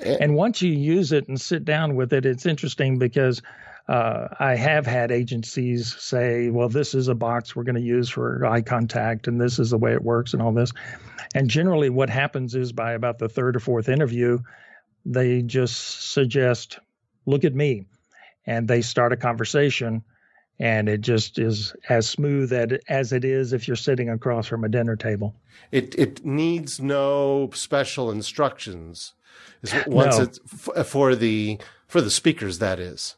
Eh. 0.00 0.16
And 0.20 0.34
once 0.34 0.62
you 0.62 0.72
use 0.72 1.12
it 1.12 1.28
and 1.28 1.40
sit 1.40 1.64
down 1.64 1.96
with 1.96 2.12
it, 2.12 2.26
it's 2.26 2.46
interesting 2.46 2.98
because 2.98 3.42
uh, 3.88 4.28
I 4.38 4.56
have 4.56 4.86
had 4.86 5.10
agencies 5.10 5.94
say, 6.00 6.50
well, 6.50 6.68
this 6.68 6.94
is 6.94 7.08
a 7.08 7.14
box 7.14 7.54
we're 7.54 7.64
going 7.64 7.74
to 7.74 7.82
use 7.82 8.08
for 8.08 8.44
eye 8.46 8.62
contact, 8.62 9.28
and 9.28 9.40
this 9.40 9.58
is 9.58 9.70
the 9.70 9.78
way 9.78 9.92
it 9.92 10.02
works, 10.02 10.32
and 10.32 10.42
all 10.42 10.52
this. 10.52 10.72
And 11.34 11.50
generally, 11.50 11.90
what 11.90 12.08
happens 12.08 12.54
is 12.54 12.72
by 12.72 12.92
about 12.92 13.18
the 13.18 13.28
third 13.28 13.56
or 13.56 13.60
fourth 13.60 13.88
interview, 13.88 14.38
they 15.04 15.42
just 15.42 16.12
suggest, 16.12 16.78
look 17.26 17.44
at 17.44 17.54
me. 17.54 17.86
And 18.46 18.68
they 18.68 18.82
start 18.82 19.12
a 19.12 19.16
conversation, 19.16 20.02
and 20.58 20.88
it 20.88 21.00
just 21.00 21.38
is 21.38 21.74
as 21.88 22.08
smooth 22.08 22.52
as 22.88 23.12
it 23.12 23.24
is 23.24 23.52
if 23.52 23.66
you're 23.66 23.76
sitting 23.76 24.08
across 24.08 24.46
from 24.46 24.64
a 24.64 24.68
dinner 24.68 24.96
table. 24.96 25.34
It, 25.72 25.94
it 25.98 26.24
needs 26.24 26.80
no 26.80 27.50
special 27.54 28.10
instructions. 28.10 29.14
Once 29.86 30.18
no. 30.18 30.24
it's 30.24 30.38
for 30.88 31.14
the 31.14 31.58
for 31.88 32.00
the 32.00 32.10
speakers, 32.10 32.58
that 32.58 32.78
is. 32.78 33.16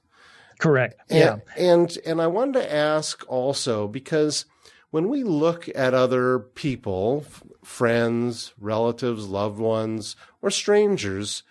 Correct. 0.59 1.01
And, 1.11 1.19
yeah. 1.19 1.37
And 1.57 1.99
and 2.07 2.23
I 2.23 2.29
wanted 2.29 2.61
to 2.61 2.73
ask 2.73 3.25
also 3.29 3.89
because 3.89 4.47
when 4.91 5.09
we 5.09 5.25
look 5.25 5.69
at 5.75 5.93
other 5.93 6.39
people, 6.39 7.25
friends, 7.65 8.55
relatives, 8.59 9.27
loved 9.27 9.59
ones, 9.59 10.17
or 10.41 10.51
strangers, 10.51 11.43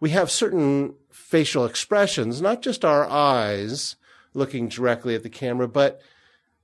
we 0.00 0.10
have 0.10 0.30
certain 0.30 0.94
facial 1.10 1.66
expressions, 1.66 2.40
not 2.40 2.62
just 2.62 2.84
our 2.84 3.08
eyes 3.08 3.96
looking 4.34 4.68
directly 4.68 5.14
at 5.14 5.22
the 5.22 5.30
camera, 5.30 5.68
but 5.68 6.00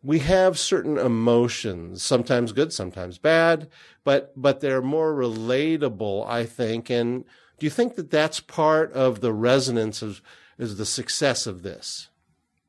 we 0.02 0.20
have 0.20 0.58
certain 0.58 0.98
emotions, 0.98 2.02
sometimes 2.02 2.52
good, 2.52 2.72
sometimes 2.72 3.18
bad, 3.18 3.68
but 4.04 4.32
but 4.40 4.60
they're 4.60 4.82
more 4.82 5.14
relatable, 5.14 6.26
I 6.28 6.44
think. 6.44 6.90
And 6.90 7.24
do 7.58 7.66
you 7.66 7.70
think 7.70 7.96
that 7.96 8.10
that's 8.10 8.40
part 8.40 8.92
of 8.92 9.20
the 9.20 9.32
resonance 9.32 10.02
of 10.02 10.22
is 10.58 10.76
the 10.76 10.86
success 10.86 11.46
of 11.46 11.62
this. 11.62 12.08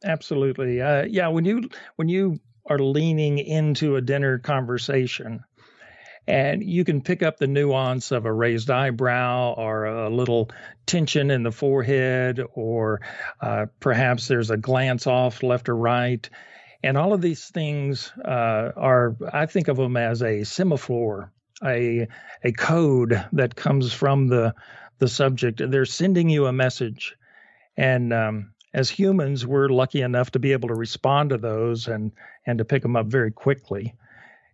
Absolutely. 0.04 0.82
Uh, 0.82 1.06
yeah. 1.06 1.28
When 1.28 1.46
you 1.46 1.70
when 1.96 2.10
you 2.10 2.40
are 2.68 2.80
leaning 2.80 3.40
into 3.40 3.96
a 3.96 4.02
dinner 4.02 4.40
conversation, 4.40 5.44
and 6.28 6.62
you 6.62 6.84
can 6.84 7.02
pick 7.02 7.24
up 7.24 7.38
the 7.38 7.48
nuance 7.48 8.12
of 8.12 8.26
a 8.26 8.34
raised 8.34 8.70
eyebrow 8.70 9.54
or 9.54 9.86
a 9.86 10.10
little 10.10 10.50
tension 10.86 11.32
in 11.32 11.44
the 11.44 11.52
forehead, 11.52 12.42
or 12.54 13.02
uh, 13.42 13.68
perhaps 13.80 14.28
there's 14.28 14.50
a 14.50 14.58
glance 14.58 15.08
off 15.08 15.42
left 15.42 15.70
or 15.70 15.76
right. 15.76 16.30
And 16.84 16.98
all 16.98 17.14
of 17.14 17.22
these 17.22 17.46
things 17.46 18.12
uh, 18.24 18.72
are, 18.76 19.16
I 19.32 19.46
think 19.46 19.68
of 19.68 19.78
them 19.78 19.96
as 19.98 20.22
a 20.22 20.44
semaphore, 20.44 21.32
a 21.64 22.08
a 22.44 22.52
code 22.52 23.26
that 23.34 23.56
comes 23.56 23.94
from 23.94 24.28
the 24.28 24.54
the 25.00 25.08
subject. 25.08 25.62
They're 25.66 25.86
sending 25.86 26.30
you 26.30 26.46
a 26.46 26.54
message, 26.54 27.16
and 27.78 28.14
um, 28.14 28.52
as 28.74 28.90
humans, 28.90 29.46
we're 29.46 29.70
lucky 29.70 30.02
enough 30.02 30.32
to 30.32 30.40
be 30.40 30.52
able 30.52 30.68
to 30.70 30.76
respond 30.76 31.32
to 31.32 31.38
those 31.38 31.88
and 31.88 32.12
and 32.46 32.60
to 32.60 32.66
pick 32.66 32.84
them 32.84 32.96
up 32.96 33.08
very 33.08 33.32
quickly. 33.32 33.96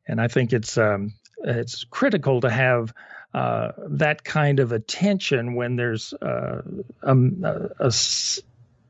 And 0.07 0.21
I 0.21 0.27
think 0.27 0.53
it's 0.53 0.77
um, 0.77 1.13
it's 1.43 1.83
critical 1.83 2.41
to 2.41 2.49
have 2.49 2.93
uh, 3.33 3.71
that 3.87 4.23
kind 4.23 4.59
of 4.59 4.71
attention 4.71 5.55
when 5.55 5.75
there's 5.75 6.13
uh, 6.13 6.61
um, 7.01 7.43
a, 7.43 7.69
a, 7.79 7.87
a, 7.87 7.91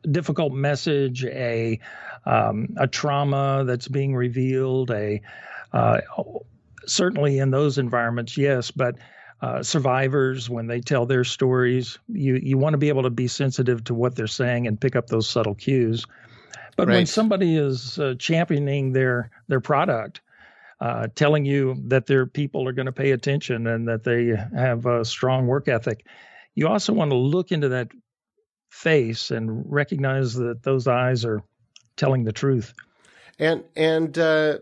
difficult 0.10 0.52
message, 0.52 1.24
a 1.26 1.80
um, 2.26 2.76
a 2.78 2.88
trauma 2.88 3.64
that's 3.66 3.88
being 3.88 4.16
revealed, 4.16 4.92
a 4.92 5.22
uh, 5.72 6.02
certainly 6.86 7.40
in 7.40 7.52
those 7.52 7.78
environments, 7.78 8.38
yes, 8.38 8.70
but 8.70 8.96
uh, 9.42 9.62
survivors 9.62 10.50
when 10.50 10.68
they 10.68 10.80
tell 10.80 11.06
their 11.06 11.24
stories. 11.24 12.00
You 12.08 12.36
you 12.36 12.58
want 12.58 12.74
to 12.74 12.78
be 12.78 12.90
able 12.90 13.04
to 13.04 13.10
be 13.10 13.28
sensitive 13.28 13.84
to 13.86 13.94
what 13.94 14.16
they're 14.16 14.28
saying 14.28 14.68
and 14.68 14.80
pick 14.80 14.96
up 14.96 15.08
those 15.08 15.30
subtle 15.30 15.56
cues. 15.56 16.06
But 16.76 16.88
right. 16.88 16.96
when 16.96 17.06
somebody 17.06 17.56
is 17.56 18.00
uh, 18.00 18.16
championing 18.18 18.94
their 18.94 19.30
their 19.48 19.60
product, 19.60 20.22
uh, 20.84 21.08
telling 21.16 21.46
you 21.46 21.78
that 21.88 22.08
their 22.08 22.26
people 22.26 22.68
are 22.68 22.74
going 22.74 22.88
to 22.88 22.92
pay 22.92 23.12
attention 23.12 23.68
and 23.68 23.88
that 23.88 24.04
they 24.04 24.34
have 24.54 24.86
a 24.86 25.06
strong 25.06 25.48
work 25.48 25.70
ethic, 25.70 26.06
you 26.56 26.68
also 26.68 26.92
want 26.92 27.10
to 27.10 27.16
look 27.16 27.54
into 27.54 27.70
that 27.70 27.88
face 28.70 29.32
and 29.32 29.64
recognize 29.72 30.34
that 30.34 30.62
those 30.64 30.86
eyes 30.86 31.24
are 31.24 31.42
telling 31.96 32.26
the 32.26 32.34
truth. 32.34 32.74
And 33.40 33.64
and 33.78 34.18
uh, 34.20 34.58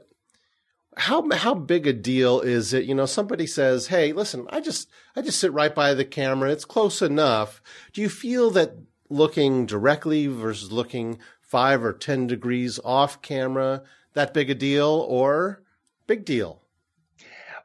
how 0.96 1.28
how 1.32 1.56
big 1.56 1.88
a 1.88 1.94
deal 1.94 2.40
is 2.40 2.72
it? 2.72 2.86
You 2.86 2.94
know, 2.94 3.08
somebody 3.08 3.48
says, 3.48 3.88
"Hey, 3.88 4.14
listen, 4.14 4.46
I 4.52 4.62
just 4.62 4.92
I 5.16 5.24
just 5.24 5.40
sit 5.40 5.52
right 5.54 5.74
by 5.74 5.96
the 5.96 6.06
camera. 6.06 6.52
It's 6.52 6.66
close 6.66 7.02
enough." 7.02 7.64
Do 7.94 8.02
you 8.02 8.10
feel 8.10 8.52
that 8.52 8.76
looking 9.10 9.66
directly 9.66 10.28
versus 10.28 10.72
looking 10.72 11.18
5 11.42 11.84
or 11.84 11.94
10 11.94 12.28
degrees 12.28 12.80
off 12.86 13.24
camera 13.24 13.82
that 14.14 14.36
big 14.36 14.52
a 14.52 14.56
deal 14.56 15.04
or 15.10 15.64
big 16.12 16.26
deal? 16.26 16.62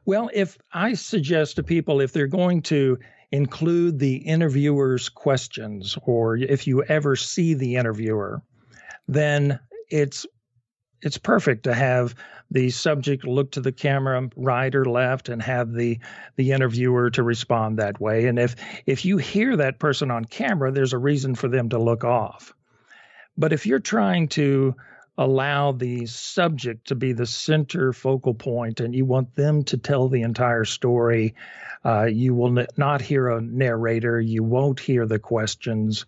Well, 0.05 0.29
if 0.33 0.57
I 0.71 0.93
suggest 0.93 1.57
to 1.57 1.63
people 1.63 1.99
if 1.99 2.13
they're 2.13 2.27
going 2.27 2.61
to 2.63 2.97
include 3.33 3.99
the 3.99 4.15
interviewer's 4.15 5.09
questions 5.09 5.97
or 6.03 6.37
if 6.37 6.65
you 6.65 6.81
ever 6.83 7.17
see 7.17 7.55
the 7.55 7.75
interviewer, 7.75 8.41
then 9.09 9.59
it's 9.89 10.25
it's 11.01 11.17
perfect 11.17 11.63
to 11.63 11.73
have 11.73 12.15
the 12.49 12.69
subject 12.69 13.25
look 13.25 13.51
to 13.51 13.59
the 13.59 13.73
camera 13.73 14.29
right 14.37 14.73
or 14.73 14.85
left 14.85 15.27
and 15.27 15.41
have 15.41 15.73
the 15.73 15.99
the 16.37 16.53
interviewer 16.53 17.09
to 17.09 17.23
respond 17.23 17.77
that 17.77 17.99
way 17.99 18.27
and 18.27 18.39
if 18.39 18.55
if 18.85 19.05
you 19.05 19.17
hear 19.17 19.55
that 19.57 19.79
person 19.79 20.09
on 20.09 20.25
camera 20.25 20.71
there's 20.71 20.93
a 20.93 20.97
reason 20.97 21.35
for 21.35 21.47
them 21.49 21.69
to 21.69 21.77
look 21.77 22.03
off 22.03 22.53
but 23.37 23.53
if 23.53 23.65
you're 23.65 23.79
trying 23.79 24.27
to 24.27 24.73
allow 25.17 25.71
the 25.71 26.05
subject 26.05 26.87
to 26.87 26.95
be 26.95 27.13
the 27.13 27.25
center 27.25 27.91
focal 27.91 28.33
point 28.33 28.79
and 28.79 28.95
you 28.95 29.05
want 29.05 29.33
them 29.35 29.63
to 29.63 29.77
tell 29.77 30.07
the 30.07 30.21
entire 30.21 30.65
story 30.65 31.33
uh, 31.85 32.03
you 32.03 32.33
will 32.33 32.59
n- 32.59 32.67
not 32.77 33.01
hear 33.01 33.29
a 33.29 33.41
narrator 33.41 34.21
you 34.21 34.43
won't 34.43 34.79
hear 34.79 35.05
the 35.05 35.19
questions 35.19 36.05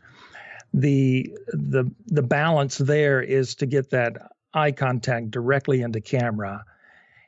the 0.74 1.32
the 1.48 1.90
the 2.08 2.22
balance 2.22 2.78
there 2.78 3.22
is 3.22 3.56
to 3.56 3.66
get 3.66 3.90
that 3.90 4.32
eye 4.54 4.72
contact 4.72 5.32
directly 5.32 5.82
into 5.82 6.02
camera. 6.02 6.66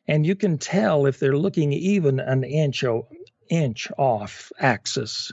And 0.08 0.26
you 0.26 0.36
can 0.36 0.58
tell 0.58 1.06
if 1.06 1.20
they're 1.20 1.38
looking 1.38 1.74
even 1.74 2.20
an 2.20 2.44
inch, 2.44 2.84
or 2.84 3.08
inch 3.50 3.92
off 3.98 4.52
axis. 4.60 5.32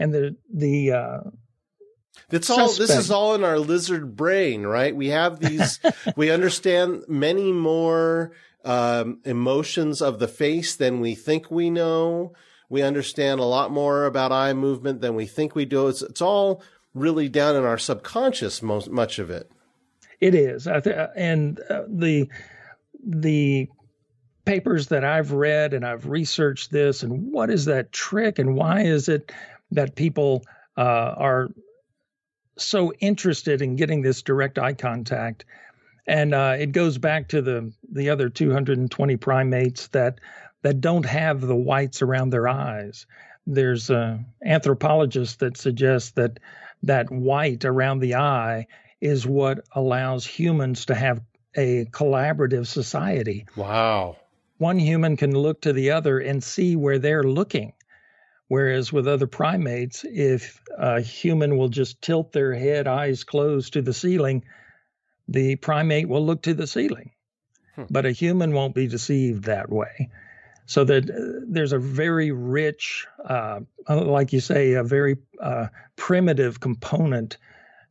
And 0.00 0.12
the, 0.12 0.36
the, 0.52 0.92
uh, 0.92 1.20
it's 2.30 2.50
all 2.50 2.72
this 2.72 2.90
is 2.90 3.10
all 3.10 3.34
in 3.34 3.44
our 3.44 3.58
lizard 3.58 4.16
brain, 4.16 4.62
right? 4.62 4.94
We 4.94 5.08
have 5.08 5.38
these 5.40 5.80
we 6.16 6.30
understand 6.30 7.04
many 7.08 7.52
more 7.52 8.32
um, 8.64 9.20
emotions 9.24 10.00
of 10.00 10.18
the 10.18 10.28
face 10.28 10.76
than 10.76 11.00
we 11.00 11.14
think 11.14 11.50
we 11.50 11.70
know. 11.70 12.32
We 12.68 12.82
understand 12.82 13.40
a 13.40 13.44
lot 13.44 13.70
more 13.70 14.06
about 14.06 14.32
eye 14.32 14.54
movement 14.54 15.02
than 15.02 15.14
we 15.14 15.26
think 15.26 15.54
we 15.54 15.66
do. 15.66 15.88
It's, 15.88 16.00
it's 16.00 16.22
all 16.22 16.62
really 16.94 17.28
down 17.28 17.54
in 17.54 17.64
our 17.64 17.76
subconscious, 17.76 18.62
most 18.62 18.90
much 18.90 19.18
of 19.18 19.30
it. 19.30 19.50
It 20.20 20.34
is, 20.34 20.66
and 20.66 21.60
uh, 21.68 21.82
the 21.88 22.28
the 23.04 23.68
papers 24.44 24.88
that 24.88 25.04
I've 25.04 25.32
read 25.32 25.74
and 25.74 25.84
I've 25.84 26.06
researched 26.06 26.70
this, 26.70 27.02
and 27.02 27.32
what 27.32 27.50
is 27.50 27.64
that 27.66 27.92
trick, 27.92 28.38
and 28.38 28.54
why 28.54 28.82
is 28.82 29.08
it 29.08 29.32
that 29.72 29.96
people 29.96 30.44
uh, 30.76 30.80
are 31.16 31.48
so 32.56 32.92
interested 32.94 33.62
in 33.62 33.76
getting 33.76 34.02
this 34.02 34.22
direct 34.22 34.58
eye 34.58 34.74
contact? 34.74 35.44
And 36.06 36.34
uh, 36.34 36.56
it 36.58 36.72
goes 36.72 36.98
back 36.98 37.28
to 37.28 37.42
the 37.42 37.72
the 37.90 38.10
other 38.10 38.28
220 38.28 39.16
primates 39.16 39.88
that 39.88 40.18
that 40.62 40.80
don't 40.80 41.06
have 41.06 41.40
the 41.40 41.56
whites 41.56 42.02
around 42.02 42.30
their 42.30 42.48
eyes. 42.48 43.06
There's 43.46 43.90
uh, 43.90 44.18
anthropologists 44.44 45.36
that 45.36 45.56
suggest 45.56 46.16
that 46.16 46.38
that 46.84 47.10
white 47.10 47.64
around 47.64 48.00
the 48.00 48.16
eye 48.16 48.66
is 49.00 49.26
what 49.26 49.64
allows 49.72 50.24
humans 50.24 50.86
to 50.86 50.94
have 50.94 51.20
a 51.56 51.84
collaborative 51.86 52.66
society. 52.66 53.46
Wow. 53.56 54.16
One 54.58 54.78
human 54.78 55.16
can 55.16 55.32
look 55.32 55.62
to 55.62 55.72
the 55.72 55.90
other 55.90 56.18
and 56.18 56.42
see 56.42 56.76
where 56.76 56.98
they're 56.98 57.24
looking. 57.24 57.72
Whereas 58.52 58.92
with 58.92 59.08
other 59.08 59.26
primates, 59.26 60.04
if 60.04 60.60
a 60.76 61.00
human 61.00 61.56
will 61.56 61.70
just 61.70 62.02
tilt 62.02 62.32
their 62.32 62.52
head, 62.52 62.86
eyes 62.86 63.24
closed 63.24 63.72
to 63.72 63.80
the 63.80 63.94
ceiling, 63.94 64.44
the 65.26 65.56
primate 65.56 66.06
will 66.06 66.26
look 66.26 66.42
to 66.42 66.52
the 66.52 66.66
ceiling. 66.66 67.12
Hmm. 67.76 67.84
But 67.88 68.04
a 68.04 68.10
human 68.10 68.52
won't 68.52 68.74
be 68.74 68.88
deceived 68.88 69.44
that 69.44 69.70
way 69.70 70.10
so 70.66 70.84
that 70.84 71.08
uh, 71.08 71.46
there's 71.48 71.72
a 71.72 71.78
very 71.78 72.30
rich, 72.30 73.06
uh, 73.26 73.60
uh, 73.88 74.04
like 74.04 74.34
you 74.34 74.40
say, 74.40 74.74
a 74.74 74.84
very 74.84 75.16
uh, 75.40 75.68
primitive 75.96 76.60
component 76.60 77.38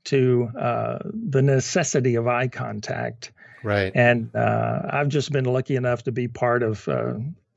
to 0.04 0.48
uh, 0.60 1.00
the 1.06 1.42
necessity 1.42 2.14
of 2.14 2.28
eye 2.28 2.50
contact. 2.50 3.32
Right. 3.64 3.92
And 3.96 4.30
uh, 4.36 4.82
I've 4.92 5.10
just 5.10 5.32
been 5.32 5.46
lucky 5.46 5.76
enough 5.76 6.04
to 6.04 6.12
be 6.12 6.28
part 6.28 6.62
of 6.62 6.88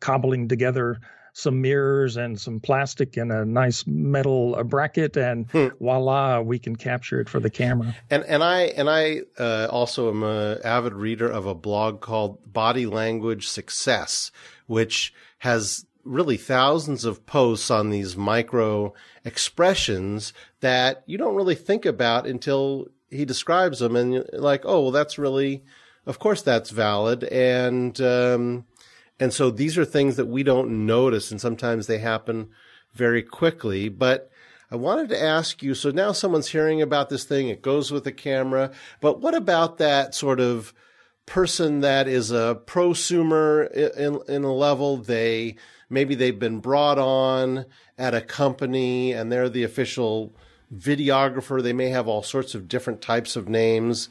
cobbling 0.00 0.48
together 0.48 1.00
some 1.34 1.60
mirrors 1.60 2.16
and 2.16 2.40
some 2.40 2.60
plastic 2.60 3.16
and 3.16 3.32
a 3.32 3.44
nice 3.44 3.84
metal 3.86 4.62
bracket, 4.64 5.16
and 5.16 5.50
hmm. 5.50 5.66
voila, 5.80 6.40
we 6.40 6.58
can 6.58 6.76
capture 6.76 7.20
it 7.20 7.28
for 7.28 7.40
the 7.40 7.50
camera. 7.50 7.94
And 8.08 8.24
and 8.24 8.42
I 8.42 8.62
and 8.62 8.88
I 8.88 9.22
uh, 9.38 9.66
also 9.68 10.08
am 10.08 10.22
an 10.22 10.58
avid 10.64 10.94
reader 10.94 11.28
of 11.28 11.44
a 11.44 11.54
blog 11.54 12.00
called 12.00 12.52
Body 12.52 12.86
Language 12.86 13.48
Success, 13.48 14.30
which 14.66 15.12
has 15.38 15.84
really 16.04 16.36
thousands 16.36 17.04
of 17.04 17.26
posts 17.26 17.70
on 17.70 17.90
these 17.90 18.16
micro 18.16 18.94
expressions 19.24 20.32
that 20.60 21.02
you 21.06 21.18
don't 21.18 21.34
really 21.34 21.54
think 21.54 21.84
about 21.84 22.26
until 22.26 22.86
he 23.10 23.24
describes 23.24 23.78
them 23.78 23.96
and 23.96 24.14
you're 24.14 24.26
like, 24.34 24.62
oh, 24.64 24.82
well, 24.82 24.90
that's 24.90 25.18
really, 25.18 25.64
of 26.06 26.18
course, 26.18 26.42
that's 26.42 26.70
valid. 26.70 27.24
And, 27.24 27.98
um, 28.00 28.66
and 29.20 29.32
so 29.32 29.50
these 29.50 29.78
are 29.78 29.84
things 29.84 30.16
that 30.16 30.26
we 30.26 30.42
don't 30.42 30.86
notice 30.86 31.30
and 31.30 31.40
sometimes 31.40 31.86
they 31.86 31.98
happen 31.98 32.50
very 32.92 33.22
quickly. 33.22 33.88
But 33.88 34.30
I 34.70 34.76
wanted 34.76 35.08
to 35.10 35.22
ask 35.22 35.62
you, 35.62 35.74
so 35.74 35.90
now 35.90 36.12
someone's 36.12 36.48
hearing 36.48 36.82
about 36.82 37.08
this 37.08 37.24
thing, 37.24 37.48
it 37.48 37.62
goes 37.62 37.90
with 37.90 38.04
the 38.04 38.12
camera, 38.12 38.72
but 39.00 39.20
what 39.20 39.34
about 39.34 39.78
that 39.78 40.14
sort 40.14 40.40
of 40.40 40.74
person 41.26 41.80
that 41.80 42.06
is 42.06 42.30
a 42.30 42.60
prosumer 42.66 43.70
in, 43.72 44.20
in 44.28 44.44
a 44.44 44.52
level. 44.52 44.98
They 44.98 45.56
maybe 45.88 46.14
they've 46.14 46.38
been 46.38 46.60
brought 46.60 46.98
on 46.98 47.66
at 47.98 48.14
a 48.14 48.20
company 48.20 49.12
and 49.12 49.30
they're 49.30 49.48
the 49.48 49.64
official 49.64 50.34
videographer. 50.74 51.62
They 51.62 51.72
may 51.72 51.88
have 51.90 52.08
all 52.08 52.22
sorts 52.22 52.54
of 52.54 52.68
different 52.68 53.00
types 53.00 53.36
of 53.36 53.48
names. 53.48 54.08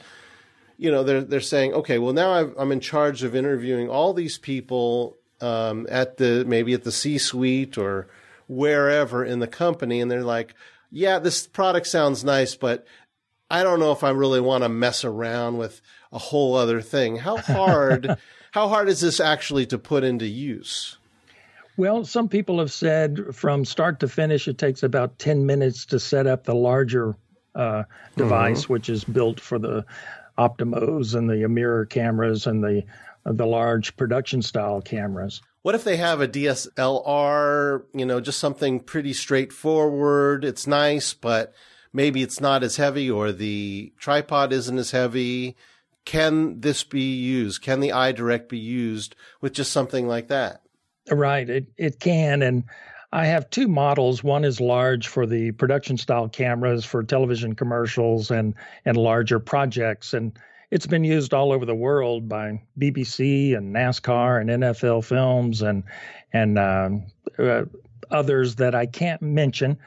You 0.78 0.92
know, 0.92 1.04
they're 1.04 1.22
they're 1.22 1.42
saying, 1.42 1.74
okay, 1.74 2.00
well 2.00 2.14
now 2.14 2.32
i 2.32 2.62
am 2.62 2.72
in 2.72 2.80
charge 2.80 3.24
of 3.24 3.36
interviewing 3.36 3.90
all 3.90 4.14
these 4.14 4.38
people 4.38 5.18
um, 5.42 5.88
at 5.90 6.18
the 6.18 6.46
maybe 6.46 6.74
at 6.74 6.84
the 6.84 6.92
C-suite 6.92 7.78
or 7.78 8.08
wherever 8.48 9.24
in 9.24 9.40
the 9.40 9.48
company, 9.48 10.02
and 10.02 10.10
they're 10.10 10.24
like, 10.24 10.56
yeah, 10.92 11.20
this 11.20 11.48
product 11.48 11.88
sounds 11.88 12.24
nice, 12.24 12.56
but 12.56 12.86
I 13.50 13.64
don't 13.64 13.80
know 13.80 13.92
if 13.92 14.04
I 14.04 14.10
really 14.12 14.42
want 14.42 14.64
to 14.64 14.70
mess 14.70 15.04
around 15.04 15.58
with 15.58 15.82
a 16.12 16.18
whole 16.18 16.56
other 16.56 16.82
thing. 16.82 17.18
How 17.18 17.38
hard 17.38 18.18
how 18.52 18.68
hard 18.68 18.90
is 18.90 19.02
this 19.02 19.20
actually 19.20 19.66
to 19.68 19.78
put 19.78 20.04
into 20.04 20.26
use? 20.26 20.98
Well, 21.76 22.06
some 22.06 22.30
people 22.30 22.60
have 22.60 22.72
said 22.72 23.36
from 23.36 23.66
start 23.66 24.00
to 24.02 24.08
finish 24.08 24.48
it 24.48 24.60
takes 24.60 24.84
about 24.84 25.18
10 25.18 25.46
minutes 25.46 25.88
to 25.88 26.00
set 26.00 26.28
up 26.28 26.44
the 26.44 26.54
larger 26.54 27.16
uh, 27.56 27.84
device, 28.16 28.64
mm-hmm. 28.64 28.74
which 28.74 28.90
is 28.90 29.04
built 29.04 29.40
for 29.40 29.58
the 29.58 29.86
Optimos 30.38 31.16
and 31.16 31.30
the 31.30 31.48
mirror 31.48 31.86
cameras 31.86 32.48
and 32.48 32.64
the 32.64 32.84
the 33.26 33.46
large 33.46 33.96
production 33.96 34.42
style 34.42 34.82
cameras. 34.82 35.42
What 35.62 35.76
if 35.76 35.86
they 35.86 35.96
have 35.96 36.20
a 36.20 36.28
DSLR, 36.28 37.84
you 37.94 38.06
know, 38.06 38.20
just 38.20 38.40
something 38.40 38.82
pretty 38.82 39.14
straightforward? 39.14 40.44
It's 40.44 40.68
nice, 40.68 41.14
but 41.14 41.54
maybe 41.94 42.22
it's 42.22 42.42
not 42.42 42.64
as 42.64 42.76
heavy 42.76 43.10
or 43.10 43.32
the 43.32 43.94
tripod 43.98 44.52
isn't 44.52 44.78
as 44.78 44.92
heavy 44.92 45.56
can 46.06 46.60
this 46.60 46.84
be 46.84 47.16
used? 47.16 47.62
Can 47.62 47.80
the 47.80 47.90
EyeDirect 47.90 48.50
be 48.50 48.58
used 48.58 49.16
with 49.42 49.54
just 49.54 49.72
something 49.72 50.08
like 50.08 50.28
that? 50.28 50.62
Right, 51.10 51.50
it 51.50 51.68
it 51.78 52.00
can, 52.00 52.42
and 52.42 52.64
I 53.14 53.28
have 53.28 53.48
two 53.52 53.68
models. 53.68 54.24
One 54.24 54.44
is 54.44 54.60
large 54.60 55.08
for 55.08 55.28
the 55.28 55.52
production 55.52 55.98
style 55.98 56.28
cameras 56.28 56.84
for 56.84 57.04
television 57.04 57.54
commercials 57.54 58.32
and 58.32 58.56
and 58.86 58.98
larger 58.98 59.40
projects, 59.40 60.16
and 60.16 60.38
it's 60.72 60.88
been 60.88 61.04
used 61.04 61.32
all 61.32 61.52
over 61.52 61.64
the 61.64 61.76
world 61.76 62.28
by 62.28 62.60
BBC 62.80 63.56
and 63.56 63.74
NASCAR 63.74 64.42
and 64.42 64.50
NFL 64.50 65.06
films 65.06 65.62
and 65.62 65.84
and 66.34 66.58
uh, 66.58 66.90
uh, 67.38 67.66
others 68.10 68.56
that 68.56 68.74
I 68.74 68.88
can't 68.88 69.22
mention. 69.22 69.78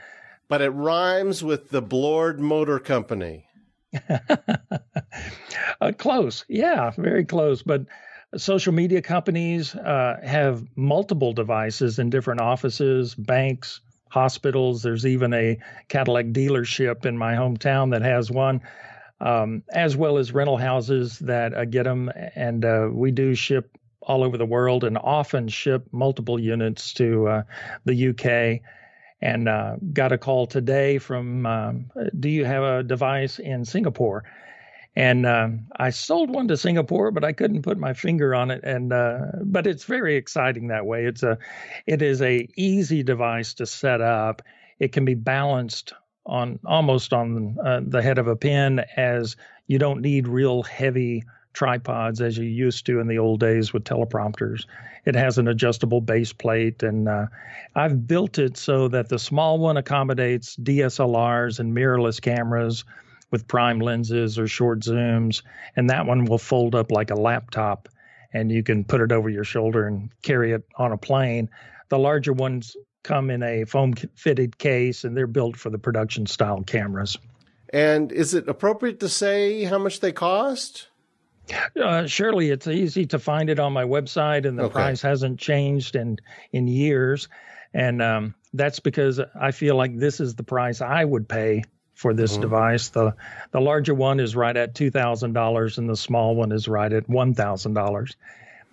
But 0.49 0.63
it 0.63 0.71
rhymes 0.71 1.43
with 1.43 1.71
the 1.71 1.83
Blord 1.83 2.39
Motor 2.39 2.79
Company. 2.79 3.49
uh, 5.81 5.93
close, 5.99 6.45
yeah, 6.49 6.93
very 6.97 7.25
close. 7.25 7.65
But 7.65 7.87
social 8.37 8.73
media 8.73 9.03
companies 9.03 9.75
uh, 9.75 10.19
have 10.23 10.65
multiple 10.77 11.33
devices 11.33 11.99
in 11.99 12.11
different 12.11 12.41
offices, 12.41 13.15
banks, 13.15 13.81
hospitals. 14.09 14.83
There's 14.83 15.07
even 15.07 15.33
a 15.35 15.59
Cadillac 15.89 16.27
dealership 16.27 17.07
in 17.07 17.17
my 17.19 17.35
hometown 17.35 17.91
that 17.93 18.03
has 18.03 18.31
one, 18.31 18.61
um, 19.21 19.63
as 19.73 19.97
well 19.97 20.19
as 20.19 20.33
rental 20.33 20.57
houses 20.57 21.19
that 21.21 21.55
uh, 21.55 21.65
get 21.65 21.85
them. 21.85 22.11
And 22.35 22.65
uh, 22.65 22.89
we 22.93 23.11
do 23.11 23.35
ship 23.35 23.77
all 24.01 24.23
over 24.23 24.39
the 24.39 24.47
world 24.47 24.85
and 24.85 24.97
often 24.97 25.49
ship 25.49 25.89
multiple 25.93 26.39
units 26.39 26.93
to 26.95 27.27
uh, 27.29 27.43
the 27.85 28.09
UK 28.09 28.63
and 29.21 29.49
uh, 29.49 29.77
got 29.93 30.13
a 30.13 30.19
call 30.19 30.47
today 30.47 30.99
from 30.99 31.47
um, 31.47 31.91
do 32.19 32.29
you 32.29 32.45
have 32.45 32.63
a 32.63 32.83
device 32.83 33.39
in 33.39 33.65
singapore 33.65 34.25
and 34.97 35.27
uh, 35.27 35.49
i 35.77 35.91
sold 35.91 36.31
one 36.31 36.49
to 36.49 36.57
singapore 36.57 37.11
but 37.11 37.23
i 37.23 37.33
couldn't 37.33 37.63
put 37.63 37.79
my 37.79 37.93
finger 37.93 38.35
on 38.35 38.51
it. 38.51 38.63
And 38.65 38.93
uh, 38.93 39.19
but 39.43 39.67
it's 39.67 39.85
very 39.85 40.17
exciting 40.17 40.69
that 40.69 40.87
way. 40.87 41.05
It's 41.05 41.23
a 41.23 41.39
it 41.87 42.03
is 42.03 42.23
a 42.23 42.49
easy 42.57 43.03
device 43.03 43.55
to 43.55 43.67
set 43.67 44.01
up. 44.01 44.43
It 44.79 44.93
can 44.93 45.05
be 45.05 45.15
balanced 45.15 45.93
on 46.25 46.59
almost 46.65 47.13
on 47.13 47.57
uh, 47.65 47.81
the 47.87 48.03
head 48.03 48.19
of 48.19 48.29
a 48.29 48.37
pin 48.37 48.85
as 48.97 49.37
you 49.67 49.79
don't 49.79 50.01
need 50.01 50.29
real 50.29 50.63
heavy 50.63 51.25
tripods 51.53 52.21
as 52.21 52.37
you 52.37 52.45
used 52.45 52.85
to 52.87 53.01
in 53.01 53.09
the 53.09 53.19
old 53.19 53.41
days 53.41 53.73
with 53.73 53.85
teleprompters. 53.85 54.67
It 55.07 55.15
has 55.15 55.39
an 55.39 55.49
adjustable 55.49 56.01
base 56.01 56.33
plate, 56.33 56.83
and 56.83 57.09
uh, 57.09 57.27
I've 57.75 58.07
built 58.07 58.39
it 58.39 58.57
so 58.57 58.89
that 58.89 59.09
the 59.09 59.19
small 59.19 59.59
one 59.59 59.77
accommodates 59.77 60.57
DSLRs 60.57 61.59
and 61.59 61.75
mirrorless 61.75 62.21
cameras 62.21 62.85
with 63.31 63.49
prime 63.49 63.81
lenses 63.81 64.39
or 64.39 64.47
short 64.47 64.81
zooms, 64.81 65.43
and 65.75 65.91
that 65.91 66.07
one 66.07 66.25
will 66.25 66.39
fold 66.39 66.75
up 66.75 66.91
like 66.91 67.11
a 67.11 67.15
laptop, 67.15 67.89
and 68.33 68.51
you 68.51 68.63
can 68.63 68.85
put 68.85 69.01
it 69.01 69.13
over 69.13 69.29
your 69.29 69.45
shoulder 69.45 69.87
and 69.87 70.11
carry 70.23 70.53
it 70.53 70.65
on 70.77 70.93
a 70.93 70.97
plane. 70.97 71.49
The 71.89 71.99
larger 71.99 72.33
ones 72.33 72.77
come 73.03 73.31
in 73.31 73.43
a 73.43 73.65
foam 73.65 73.95
fitted 74.15 74.59
case, 74.59 75.05
and 75.05 75.17
they're 75.17 75.27
built 75.27 75.57
for 75.57 75.71
the 75.71 75.79
production 75.79 76.27
style 76.27 76.63
cameras. 76.63 77.19
And 77.73 78.13
is 78.13 78.35
it 78.35 78.49
appropriate 78.49 79.01
to 79.01 79.09
say 79.09 79.65
how 79.65 79.79
much 79.79 80.01
they 80.01 80.13
cost? 80.13 80.89
Uh, 81.81 82.07
surely 82.07 82.51
it's 82.51 82.67
easy 82.67 83.07
to 83.07 83.19
find 83.19 83.51
it 83.51 83.61
on 83.61 83.73
my 83.73 83.85
website, 83.85 84.47
and 84.47 84.59
the 84.59 84.65
okay. 84.65 84.73
price 84.73 85.03
hasn't 85.03 85.39
changed 85.39 85.95
in 85.95 86.19
in 86.53 86.67
years. 86.67 87.29
And 87.73 88.01
um, 88.03 88.35
that's 88.55 88.81
because 88.81 89.21
I 89.39 89.51
feel 89.51 89.77
like 89.77 89.97
this 89.97 90.19
is 90.19 90.35
the 90.35 90.43
price 90.43 90.81
I 90.81 91.05
would 91.05 91.29
pay 91.29 91.63
for 91.97 92.13
this 92.15 92.33
mm-hmm. 92.33 92.43
device. 92.43 92.89
The 92.91 93.17
the 93.51 93.61
larger 93.61 93.95
one 93.95 94.21
is 94.21 94.37
right 94.37 94.57
at 94.57 94.75
two 94.75 94.91
thousand 94.91 95.33
dollars, 95.33 95.79
and 95.79 95.89
the 95.89 95.97
small 95.97 96.37
one 96.37 96.53
is 96.53 96.69
right 96.69 96.93
at 96.93 97.09
one 97.09 97.35
thousand 97.35 97.75
dollars. 97.75 98.17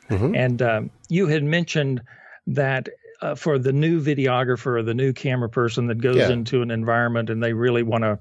Mm-hmm. 0.10 0.36
And 0.36 0.62
um, 0.62 0.90
you 1.08 1.28
had 1.28 1.44
mentioned 1.44 2.02
that 2.48 2.90
uh, 3.22 3.36
for 3.36 3.58
the 3.58 3.72
new 3.72 4.02
videographer 4.02 4.78
or 4.78 4.84
the 4.84 4.94
new 4.94 5.14
camera 5.14 5.50
person 5.50 5.88
that 5.88 6.00
goes 6.00 6.18
yeah. 6.18 6.30
into 6.30 6.62
an 6.62 6.70
environment 6.70 7.30
and 7.30 7.42
they 7.42 7.54
really 7.54 7.82
want 7.82 8.04
to 8.04 8.20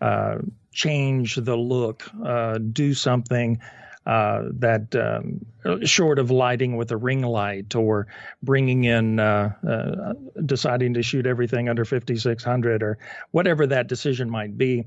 uh, 0.00 0.38
change 0.72 1.36
the 1.36 1.56
look, 1.56 2.10
uh, 2.24 2.58
do 2.58 2.92
something 2.92 3.60
uh, 4.06 4.44
that 4.54 4.94
um, 4.96 5.44
short 5.84 6.18
of 6.18 6.30
lighting 6.30 6.76
with 6.76 6.90
a 6.90 6.96
ring 6.96 7.22
light 7.22 7.74
or 7.74 8.06
bringing 8.42 8.84
in 8.84 9.20
uh, 9.20 9.52
uh, 9.68 10.14
deciding 10.44 10.94
to 10.94 11.02
shoot 11.02 11.26
everything 11.26 11.68
under 11.68 11.84
5600 11.84 12.82
or 12.82 12.98
whatever 13.30 13.66
that 13.66 13.88
decision 13.88 14.30
might 14.30 14.56
be 14.56 14.86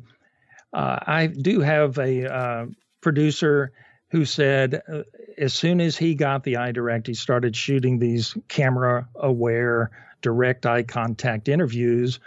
uh, 0.73 0.97
i 1.06 1.28
do 1.28 1.60
have 1.60 1.97
a 1.99 2.34
uh, 2.34 2.65
producer 3.02 3.71
who 4.10 4.26
said 4.26 4.82
uh, 4.91 5.04
as 5.38 5.54
soon 5.54 5.80
as 5.80 5.95
he 5.95 6.15
got 6.15 6.43
the 6.43 6.54
EyeDirect 6.54 7.08
he 7.08 7.13
started 7.13 7.56
shooting 7.56 7.99
these 7.99 8.36
camera 8.47 9.08
aware 9.15 9.91
direct 10.21 10.65
eye 10.65 10.84
contact 10.84 11.49
interviews 11.49 12.19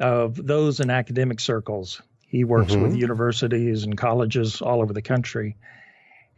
of 0.00 0.34
those 0.34 0.80
in 0.80 0.90
academic 0.90 1.38
circles 1.38 2.02
he 2.26 2.42
works 2.42 2.72
mm-hmm. 2.72 2.82
with 2.82 2.96
universities 2.96 3.84
and 3.84 3.96
colleges 3.96 4.60
all 4.60 4.82
over 4.82 4.92
the 4.92 5.02
country 5.02 5.56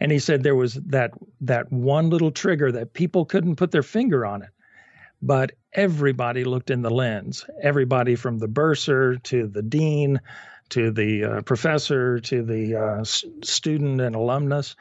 and 0.01 0.11
he 0.11 0.19
said 0.19 0.43
there 0.43 0.55
was 0.55 0.75
that 0.75 1.13
that 1.43 1.73
one 1.73 2.11
little 2.11 2.31
trigger 2.31 2.73
that 2.73 2.93
people 2.93 3.25
couldn't 3.25 3.57
put 3.57 3.71
their 3.71 3.83
finger 3.83 4.27
on 4.27 4.43
it. 4.43 4.51
But 5.23 5.53
everybody 5.73 6.45
looked 6.45 6.71
in 6.71 6.83
the 6.83 6.91
lens. 6.91 7.47
Everybody 7.63 8.15
from 8.15 8.39
the 8.39 8.49
bursar 8.49 9.17
to 9.17 9.47
the 9.47 9.63
dean 9.63 10.21
to 10.71 10.91
the 10.91 11.25
uh, 11.25 11.41
professor 11.43 12.19
to 12.21 12.43
the 12.43 12.77
uh, 12.77 13.01
s- 13.01 13.25
student 13.43 14.01
and 14.01 14.15
alumnus. 14.15 14.77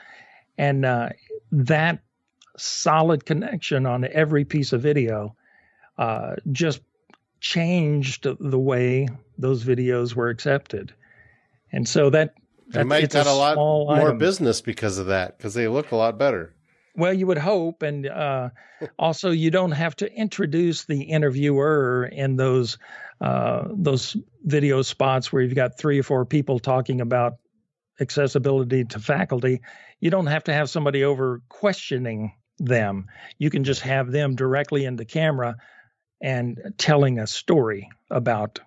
And 0.57 0.85
uh, 0.85 1.09
that 1.51 1.99
solid 2.57 3.25
connection 3.25 3.85
on 3.85 4.05
every 4.05 4.45
piece 4.45 4.73
of 4.73 4.81
video 4.81 5.35
uh, 5.97 6.35
just 6.51 6.81
changed 7.39 8.27
the 8.39 8.59
way 8.59 9.07
those 9.37 9.63
videos 9.63 10.15
were 10.15 10.29
accepted. 10.29 10.93
And 11.71 11.87
so 11.87 12.09
that 12.11 12.35
they 12.73 12.83
might 12.83 13.11
got 13.11 13.27
a, 13.27 13.31
a 13.31 13.33
lot 13.33 13.55
more 13.55 14.07
item. 14.07 14.17
business 14.17 14.61
because 14.61 14.97
of 14.97 15.07
that, 15.07 15.37
because 15.37 15.53
they 15.53 15.67
look 15.67 15.91
a 15.91 15.95
lot 15.95 16.17
better. 16.17 16.53
Well, 16.95 17.13
you 17.13 17.25
would 17.27 17.39
hope, 17.39 17.81
and 17.81 18.05
uh, 18.05 18.49
also 18.99 19.31
you 19.31 19.49
don't 19.49 19.71
have 19.71 19.95
to 19.97 20.11
introduce 20.11 20.85
the 20.85 21.01
interviewer 21.03 22.09
in 22.11 22.35
those 22.35 22.77
uh, 23.21 23.67
those 23.71 24.17
video 24.43 24.81
spots 24.81 25.31
where 25.31 25.41
you've 25.41 25.55
got 25.55 25.77
three 25.77 25.99
or 25.99 26.03
four 26.03 26.25
people 26.25 26.59
talking 26.59 27.01
about 27.01 27.33
accessibility 27.99 28.83
to 28.85 28.99
faculty. 28.99 29.61
You 29.99 30.09
don't 30.09 30.27
have 30.27 30.43
to 30.45 30.53
have 30.53 30.69
somebody 30.69 31.03
over 31.03 31.41
questioning 31.49 32.33
them. 32.59 33.07
You 33.37 33.49
can 33.49 33.63
just 33.63 33.81
have 33.81 34.11
them 34.11 34.35
directly 34.35 34.85
in 34.85 34.95
the 34.95 35.05
camera 35.05 35.55
and 36.21 36.59
telling 36.77 37.19
a 37.19 37.27
story 37.27 37.89
about 38.09 38.59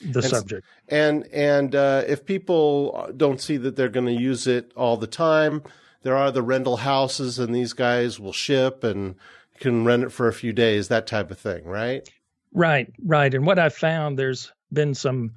the 0.00 0.20
and, 0.20 0.24
subject. 0.24 0.66
And 0.88 1.26
and 1.32 1.74
uh, 1.74 2.02
if 2.06 2.24
people 2.24 3.10
don't 3.16 3.40
see 3.40 3.56
that 3.58 3.76
they're 3.76 3.88
going 3.88 4.06
to 4.06 4.12
use 4.12 4.46
it 4.46 4.72
all 4.76 4.96
the 4.96 5.06
time, 5.06 5.62
there 6.02 6.16
are 6.16 6.30
the 6.30 6.42
rental 6.42 6.78
houses, 6.78 7.38
and 7.38 7.54
these 7.54 7.72
guys 7.72 8.20
will 8.20 8.32
ship 8.32 8.84
and 8.84 9.16
can 9.60 9.84
rent 9.84 10.04
it 10.04 10.12
for 10.12 10.28
a 10.28 10.32
few 10.32 10.52
days, 10.52 10.88
that 10.88 11.06
type 11.06 11.30
of 11.30 11.38
thing, 11.38 11.64
right? 11.64 12.08
Right, 12.52 12.92
right. 13.04 13.32
And 13.32 13.46
what 13.46 13.58
I 13.58 13.68
found, 13.68 14.18
there's 14.18 14.52
been 14.72 14.94
some, 14.94 15.32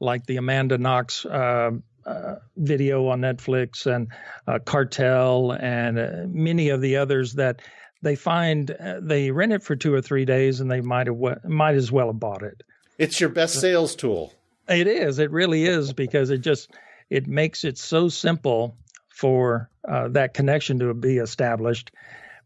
like 0.00 0.26
the 0.26 0.36
Amanda 0.36 0.78
Knox 0.78 1.24
uh, 1.26 1.72
uh, 2.06 2.34
video 2.56 3.08
on 3.08 3.20
Netflix 3.20 3.86
and 3.86 4.08
uh, 4.46 4.58
Cartel 4.58 5.52
and 5.52 5.98
uh, 5.98 6.10
many 6.26 6.68
of 6.68 6.80
the 6.80 6.96
others 6.96 7.34
that 7.34 7.62
they 8.02 8.14
find 8.16 8.70
uh, 8.70 9.00
they 9.00 9.30
rent 9.30 9.52
it 9.52 9.62
for 9.62 9.74
two 9.74 9.94
or 9.94 10.02
three 10.02 10.26
days 10.26 10.60
and 10.60 10.70
they 10.70 10.82
might 10.82 11.06
have 11.06 11.16
might 11.44 11.74
as 11.74 11.90
well 11.90 12.08
have 12.08 12.20
bought 12.20 12.42
it. 12.42 12.62
It's 12.98 13.20
your 13.20 13.30
best 13.30 13.60
sales 13.60 13.96
tool. 13.96 14.32
It 14.68 14.86
is. 14.86 15.18
It 15.18 15.30
really 15.30 15.64
is 15.64 15.92
because 15.92 16.30
it 16.30 16.38
just 16.38 16.70
it 17.10 17.26
makes 17.26 17.64
it 17.64 17.78
so 17.78 18.08
simple 18.08 18.76
for 19.08 19.70
uh, 19.86 20.08
that 20.08 20.34
connection 20.34 20.78
to 20.78 20.94
be 20.94 21.18
established. 21.18 21.90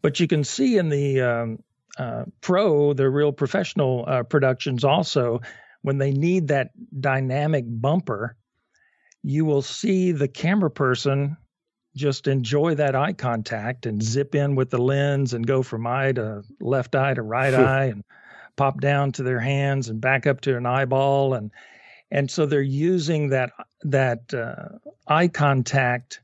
But 0.02 0.20
you 0.20 0.26
can 0.26 0.44
see 0.44 0.76
in 0.78 0.88
the 0.88 1.20
um, 1.20 1.62
uh, 1.98 2.24
pro, 2.40 2.92
the 2.92 3.08
real 3.08 3.32
professional 3.32 4.04
uh, 4.06 4.22
productions 4.22 4.84
also, 4.84 5.40
when 5.82 5.98
they 5.98 6.12
need 6.12 6.48
that 6.48 6.70
dynamic 7.00 7.64
bumper, 7.66 8.36
you 9.22 9.44
will 9.44 9.62
see 9.62 10.12
the 10.12 10.28
camera 10.28 10.70
person 10.70 11.36
just 11.96 12.28
enjoy 12.28 12.74
that 12.76 12.94
eye 12.94 13.12
contact 13.12 13.86
and 13.86 14.02
zip 14.02 14.34
in 14.34 14.54
with 14.54 14.70
the 14.70 14.78
lens 14.78 15.34
and 15.34 15.46
go 15.46 15.62
from 15.62 15.86
eye 15.86 16.12
to 16.12 16.42
left 16.60 16.94
eye 16.94 17.14
to 17.14 17.22
right 17.22 17.54
eye 17.54 17.86
and 17.86 18.04
pop 18.58 18.80
down 18.80 19.12
to 19.12 19.22
their 19.22 19.40
hands 19.40 19.88
and 19.88 20.00
back 20.00 20.26
up 20.26 20.42
to 20.42 20.56
an 20.56 20.66
eyeball. 20.66 21.32
And 21.32 21.50
and 22.10 22.30
so 22.30 22.44
they're 22.44 22.60
using 22.60 23.30
that 23.30 23.52
that 23.82 24.34
uh, 24.34 24.78
eye 25.06 25.28
contact 25.28 26.20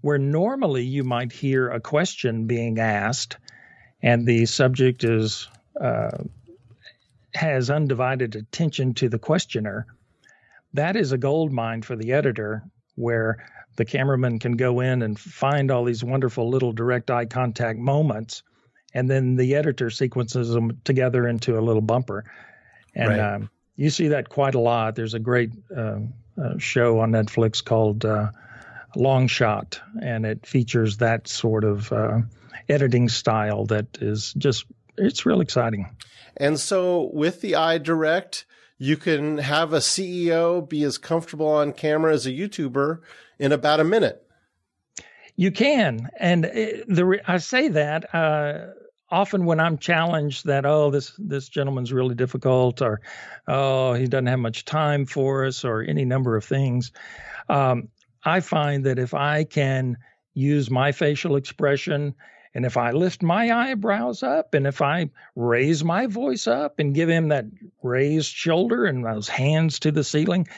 where 0.00 0.18
normally 0.18 0.84
you 0.84 1.04
might 1.04 1.32
hear 1.32 1.68
a 1.68 1.80
question 1.80 2.46
being 2.46 2.78
asked 2.78 3.36
and 4.00 4.24
the 4.24 4.46
subject 4.46 5.02
is 5.04 5.48
uh, 5.78 6.24
has 7.34 7.68
undivided 7.68 8.36
attention 8.36 8.94
to 8.94 9.08
the 9.08 9.18
questioner. 9.18 9.86
That 10.74 10.96
is 10.96 11.12
a 11.12 11.18
gold 11.18 11.52
mine 11.52 11.82
for 11.82 11.96
the 11.96 12.12
editor 12.12 12.62
where 12.94 13.44
the 13.76 13.84
cameraman 13.84 14.38
can 14.38 14.56
go 14.56 14.80
in 14.80 15.02
and 15.02 15.18
find 15.18 15.70
all 15.70 15.84
these 15.84 16.04
wonderful 16.04 16.48
little 16.48 16.72
direct 16.72 17.10
eye 17.10 17.26
contact 17.26 17.78
moments 17.78 18.42
and 18.94 19.10
then 19.10 19.36
the 19.36 19.54
editor 19.54 19.90
sequences 19.90 20.50
them 20.50 20.80
together 20.84 21.26
into 21.26 21.58
a 21.58 21.62
little 21.62 21.82
bumper. 21.82 22.24
And 22.94 23.08
right. 23.10 23.20
um, 23.20 23.50
you 23.76 23.90
see 23.90 24.08
that 24.08 24.28
quite 24.28 24.54
a 24.54 24.60
lot. 24.60 24.96
There's 24.96 25.14
a 25.14 25.18
great 25.18 25.52
uh, 25.74 26.00
uh, 26.42 26.58
show 26.58 27.00
on 27.00 27.12
Netflix 27.12 27.64
called 27.64 28.04
uh, 28.04 28.30
Long 28.96 29.26
Shot, 29.28 29.80
and 30.02 30.24
it 30.24 30.46
features 30.46 30.98
that 30.98 31.28
sort 31.28 31.64
of 31.64 31.92
uh, 31.92 32.20
editing 32.68 33.08
style 33.08 33.66
that 33.66 33.98
is 34.00 34.32
just 34.34 34.64
it's 34.96 35.24
real 35.24 35.40
exciting. 35.40 35.88
And 36.36 36.58
so 36.58 37.10
with 37.12 37.40
the 37.40 37.52
EyeDirect, 37.52 38.44
you 38.78 38.96
can 38.96 39.38
have 39.38 39.72
a 39.72 39.78
CEO 39.78 40.66
be 40.66 40.82
as 40.84 40.98
comfortable 40.98 41.48
on 41.48 41.72
camera 41.72 42.12
as 42.12 42.26
a 42.26 42.30
YouTuber 42.30 43.00
in 43.38 43.52
about 43.52 43.80
a 43.80 43.84
minute. 43.84 44.24
You 45.40 45.52
can, 45.52 46.10
and 46.18 46.46
uh, 46.46 46.48
the 46.88 47.20
I 47.24 47.36
say 47.36 47.68
that 47.68 48.12
uh, 48.12 48.72
often 49.08 49.44
when 49.44 49.60
I'm 49.60 49.78
challenged 49.78 50.46
that 50.46 50.66
oh 50.66 50.90
this 50.90 51.12
this 51.16 51.48
gentleman's 51.48 51.92
really 51.92 52.16
difficult 52.16 52.82
or 52.82 53.02
oh 53.46 53.92
he 53.92 54.06
doesn't 54.08 54.26
have 54.26 54.40
much 54.40 54.64
time 54.64 55.06
for 55.06 55.46
us 55.46 55.64
or 55.64 55.82
any 55.82 56.04
number 56.04 56.34
of 56.34 56.44
things, 56.44 56.90
um, 57.48 57.86
I 58.24 58.40
find 58.40 58.82
that 58.86 58.98
if 58.98 59.14
I 59.14 59.44
can 59.44 59.98
use 60.34 60.72
my 60.72 60.90
facial 60.90 61.36
expression 61.36 62.16
and 62.52 62.66
if 62.66 62.76
I 62.76 62.90
lift 62.90 63.22
my 63.22 63.52
eyebrows 63.52 64.24
up 64.24 64.54
and 64.54 64.66
if 64.66 64.82
I 64.82 65.08
raise 65.36 65.84
my 65.84 66.08
voice 66.08 66.48
up 66.48 66.80
and 66.80 66.96
give 66.96 67.08
him 67.08 67.28
that 67.28 67.44
raised 67.84 68.32
shoulder 68.32 68.86
and 68.86 69.04
those 69.04 69.28
hands 69.28 69.78
to 69.80 69.92
the 69.92 70.02
ceiling, 70.02 70.48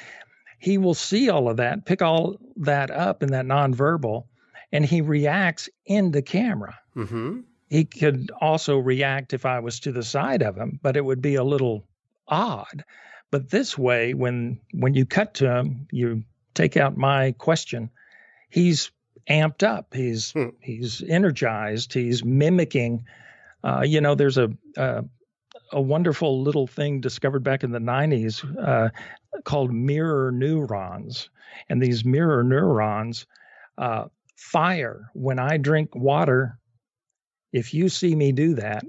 he 0.58 0.78
will 0.78 0.94
see 0.94 1.28
all 1.28 1.50
of 1.50 1.58
that, 1.58 1.84
pick 1.84 2.00
all 2.00 2.40
that 2.56 2.90
up 2.90 3.22
in 3.22 3.32
that 3.32 3.44
nonverbal 3.44 4.24
and 4.72 4.84
he 4.84 5.00
reacts 5.00 5.68
in 5.84 6.10
the 6.10 6.22
camera. 6.22 6.78
Mm-hmm. 6.96 7.40
He 7.68 7.84
could 7.84 8.30
also 8.40 8.78
react 8.78 9.32
if 9.32 9.46
I 9.46 9.60
was 9.60 9.80
to 9.80 9.92
the 9.92 10.02
side 10.02 10.42
of 10.42 10.56
him, 10.56 10.80
but 10.82 10.96
it 10.96 11.04
would 11.04 11.22
be 11.22 11.36
a 11.36 11.44
little 11.44 11.84
odd. 12.26 12.84
But 13.30 13.48
this 13.48 13.78
way, 13.78 14.12
when 14.12 14.60
when 14.72 14.94
you 14.94 15.06
cut 15.06 15.34
to 15.34 15.48
him, 15.48 15.86
you 15.92 16.24
take 16.54 16.76
out 16.76 16.96
my 16.96 17.32
question. 17.32 17.90
He's 18.48 18.90
amped 19.28 19.62
up. 19.62 19.94
He's 19.94 20.32
hmm. 20.32 20.48
he's 20.60 21.02
energized. 21.02 21.92
He's 21.92 22.24
mimicking. 22.24 23.04
Uh, 23.62 23.82
you 23.86 24.00
know, 24.00 24.14
there's 24.14 24.38
a, 24.38 24.50
a, 24.76 25.04
a 25.70 25.80
wonderful 25.80 26.42
little 26.42 26.66
thing 26.66 27.00
discovered 27.00 27.44
back 27.44 27.62
in 27.62 27.72
the 27.72 27.78
90s 27.78 28.42
uh, 28.58 28.88
called 29.44 29.72
mirror 29.72 30.32
neurons, 30.32 31.28
and 31.68 31.80
these 31.80 32.04
mirror 32.04 32.42
neurons 32.42 33.26
uh, 33.78 34.06
fire 34.40 35.10
when 35.12 35.38
I 35.38 35.58
drink 35.58 35.94
water. 35.94 36.58
If 37.52 37.74
you 37.74 37.88
see 37.88 38.14
me 38.14 38.32
do 38.32 38.54
that, 38.54 38.84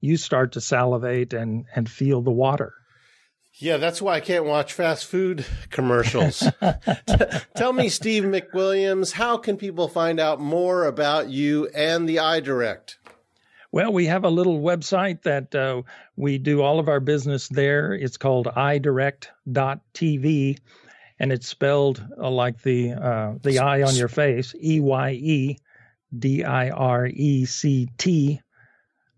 you 0.00 0.16
start 0.16 0.52
to 0.52 0.60
salivate 0.60 1.32
and, 1.32 1.66
and 1.74 1.88
feel 1.88 2.22
the 2.22 2.30
water. 2.30 2.74
Yeah, 3.56 3.76
that's 3.76 4.02
why 4.02 4.16
I 4.16 4.20
can't 4.20 4.46
watch 4.46 4.72
fast 4.72 5.06
food 5.06 5.46
commercials. 5.70 6.40
T- 7.06 7.14
tell 7.54 7.72
me, 7.72 7.88
Steve 7.88 8.24
McWilliams, 8.24 9.12
how 9.12 9.36
can 9.36 9.56
people 9.56 9.86
find 9.86 10.18
out 10.18 10.40
more 10.40 10.86
about 10.86 11.28
you 11.28 11.68
and 11.68 12.08
the 12.08 12.16
EyeDirect? 12.16 12.96
Well, 13.70 13.92
we 13.92 14.06
have 14.06 14.24
a 14.24 14.30
little 14.30 14.60
website 14.60 15.22
that 15.22 15.54
uh, 15.54 15.82
we 16.16 16.38
do 16.38 16.62
all 16.62 16.80
of 16.80 16.88
our 16.88 17.00
business 17.00 17.48
there. 17.48 17.92
It's 17.92 18.16
called 18.16 18.46
eyedirect.tv, 18.46 20.58
and 21.18 21.32
it's 21.32 21.48
spelled 21.48 22.04
uh, 22.18 22.30
like 22.30 22.62
the 22.62 22.92
uh, 22.92 23.34
the 23.42 23.58
eye 23.58 23.82
on 23.82 23.94
your 23.94 24.08
face, 24.08 24.54
E 24.62 24.80
Y 24.80 25.10
E 25.12 25.58
D 26.16 26.44
I 26.44 26.70
R 26.70 27.06
E 27.06 27.44
C 27.44 27.88
T 27.98 28.40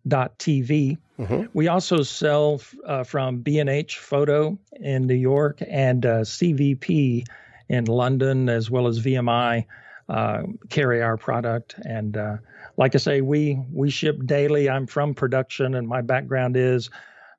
dot 0.06 0.38
TV. 0.38 0.98
Mm-hmm. 1.18 1.46
We 1.54 1.68
also 1.68 2.02
sell 2.02 2.60
uh, 2.84 3.02
from 3.04 3.38
B&H 3.38 3.98
Photo 3.98 4.58
in 4.72 5.06
New 5.06 5.14
York 5.14 5.62
and 5.66 6.04
uh, 6.04 6.20
CVP 6.20 7.24
in 7.68 7.84
London, 7.86 8.48
as 8.50 8.70
well 8.70 8.86
as 8.86 9.00
VMI 9.00 9.64
uh, 10.08 10.42
carry 10.68 11.02
our 11.02 11.16
product. 11.16 11.74
And 11.84 12.16
uh, 12.16 12.36
like 12.76 12.94
I 12.94 12.98
say, 12.98 13.22
we 13.22 13.58
we 13.72 13.90
ship 13.90 14.18
daily. 14.26 14.68
I'm 14.68 14.86
from 14.86 15.14
production, 15.14 15.74
and 15.74 15.88
my 15.88 16.02
background 16.02 16.56
is 16.56 16.90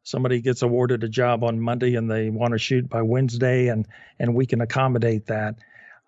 somebody 0.08 0.40
gets 0.40 0.62
awarded 0.62 1.04
a 1.04 1.10
job 1.10 1.44
on 1.44 1.60
Monday 1.60 1.96
and 1.96 2.10
they 2.10 2.30
want 2.30 2.54
to 2.54 2.58
shoot 2.58 2.90
by 2.90 3.02
Wednesday, 3.02 3.68
and 3.68 3.86
and 4.18 4.34
we 4.34 4.46
can 4.46 4.62
accommodate 4.62 5.28
that. 5.28 5.56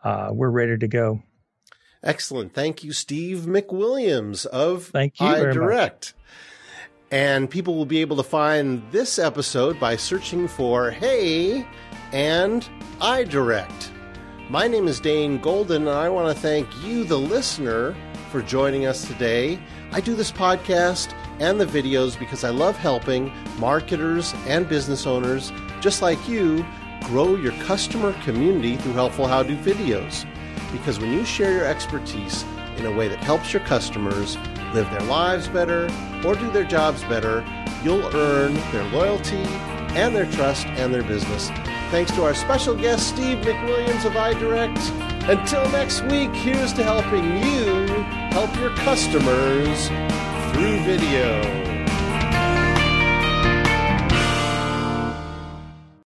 Uh, 0.03 0.29
we're 0.31 0.49
ready 0.49 0.77
to 0.77 0.87
go. 0.87 1.21
Excellent. 2.01 2.53
Thank 2.53 2.83
you, 2.83 2.93
Steve 2.93 3.39
McWilliams 3.39 4.45
of 4.45 4.85
Thank 4.85 5.19
you 5.19 5.25
EyeDirect. 5.25 6.13
And 7.11 7.49
people 7.49 7.75
will 7.75 7.85
be 7.85 7.99
able 7.99 8.15
to 8.17 8.23
find 8.23 8.83
this 8.91 9.19
episode 9.19 9.79
by 9.79 9.97
searching 9.97 10.47
for 10.47 10.91
Hey 10.91 11.67
and 12.13 12.67
EyeDirect. 12.99 13.89
My 14.49 14.67
name 14.67 14.87
is 14.87 15.01
Dane 15.01 15.39
Golden, 15.39 15.87
and 15.87 15.97
I 15.97 16.07
want 16.07 16.33
to 16.33 16.41
thank 16.41 16.67
you, 16.83 17.03
the 17.03 17.17
listener, 17.17 17.95
for 18.29 18.41
joining 18.41 18.85
us 18.85 19.07
today. 19.07 19.59
I 19.91 20.01
do 20.01 20.15
this 20.15 20.31
podcast 20.31 21.13
and 21.39 21.59
the 21.59 21.65
videos 21.65 22.17
because 22.17 22.43
I 22.43 22.49
love 22.49 22.77
helping 22.77 23.33
marketers 23.57 24.33
and 24.45 24.69
business 24.69 25.07
owners 25.07 25.51
just 25.81 26.01
like 26.01 26.29
you 26.29 26.65
grow 27.05 27.35
your 27.35 27.53
customer 27.63 28.13
community 28.23 28.75
through 28.77 28.93
helpful 28.93 29.27
how 29.27 29.43
to 29.43 29.55
videos. 29.55 30.27
Because 30.71 30.99
when 30.99 31.11
you 31.11 31.25
share 31.25 31.51
your 31.51 31.65
expertise 31.65 32.45
in 32.77 32.85
a 32.85 32.91
way 32.91 33.07
that 33.07 33.23
helps 33.23 33.51
your 33.51 33.63
customers 33.63 34.37
live 34.73 34.89
their 34.91 35.01
lives 35.01 35.47
better 35.47 35.85
or 36.23 36.35
do 36.35 36.51
their 36.51 36.63
jobs 36.63 37.03
better, 37.05 37.43
you'll 37.83 38.05
earn 38.15 38.53
their 38.71 38.83
loyalty 38.91 39.43
and 39.95 40.15
their 40.15 40.29
trust 40.31 40.67
and 40.67 40.93
their 40.93 41.03
business. 41.03 41.49
Thanks 41.89 42.11
to 42.11 42.23
our 42.23 42.35
special 42.35 42.75
guest, 42.75 43.09
Steve 43.09 43.39
McWilliams 43.39 44.05
of 44.05 44.13
EyeDirect. 44.13 45.08
Until 45.29 45.69
next 45.69 46.01
week, 46.05 46.31
here's 46.33 46.73
to 46.73 46.83
helping 46.83 47.23
you 47.23 47.85
help 48.31 48.55
your 48.55 48.71
customers 48.77 49.87
through 50.51 50.79
video. 50.79 51.68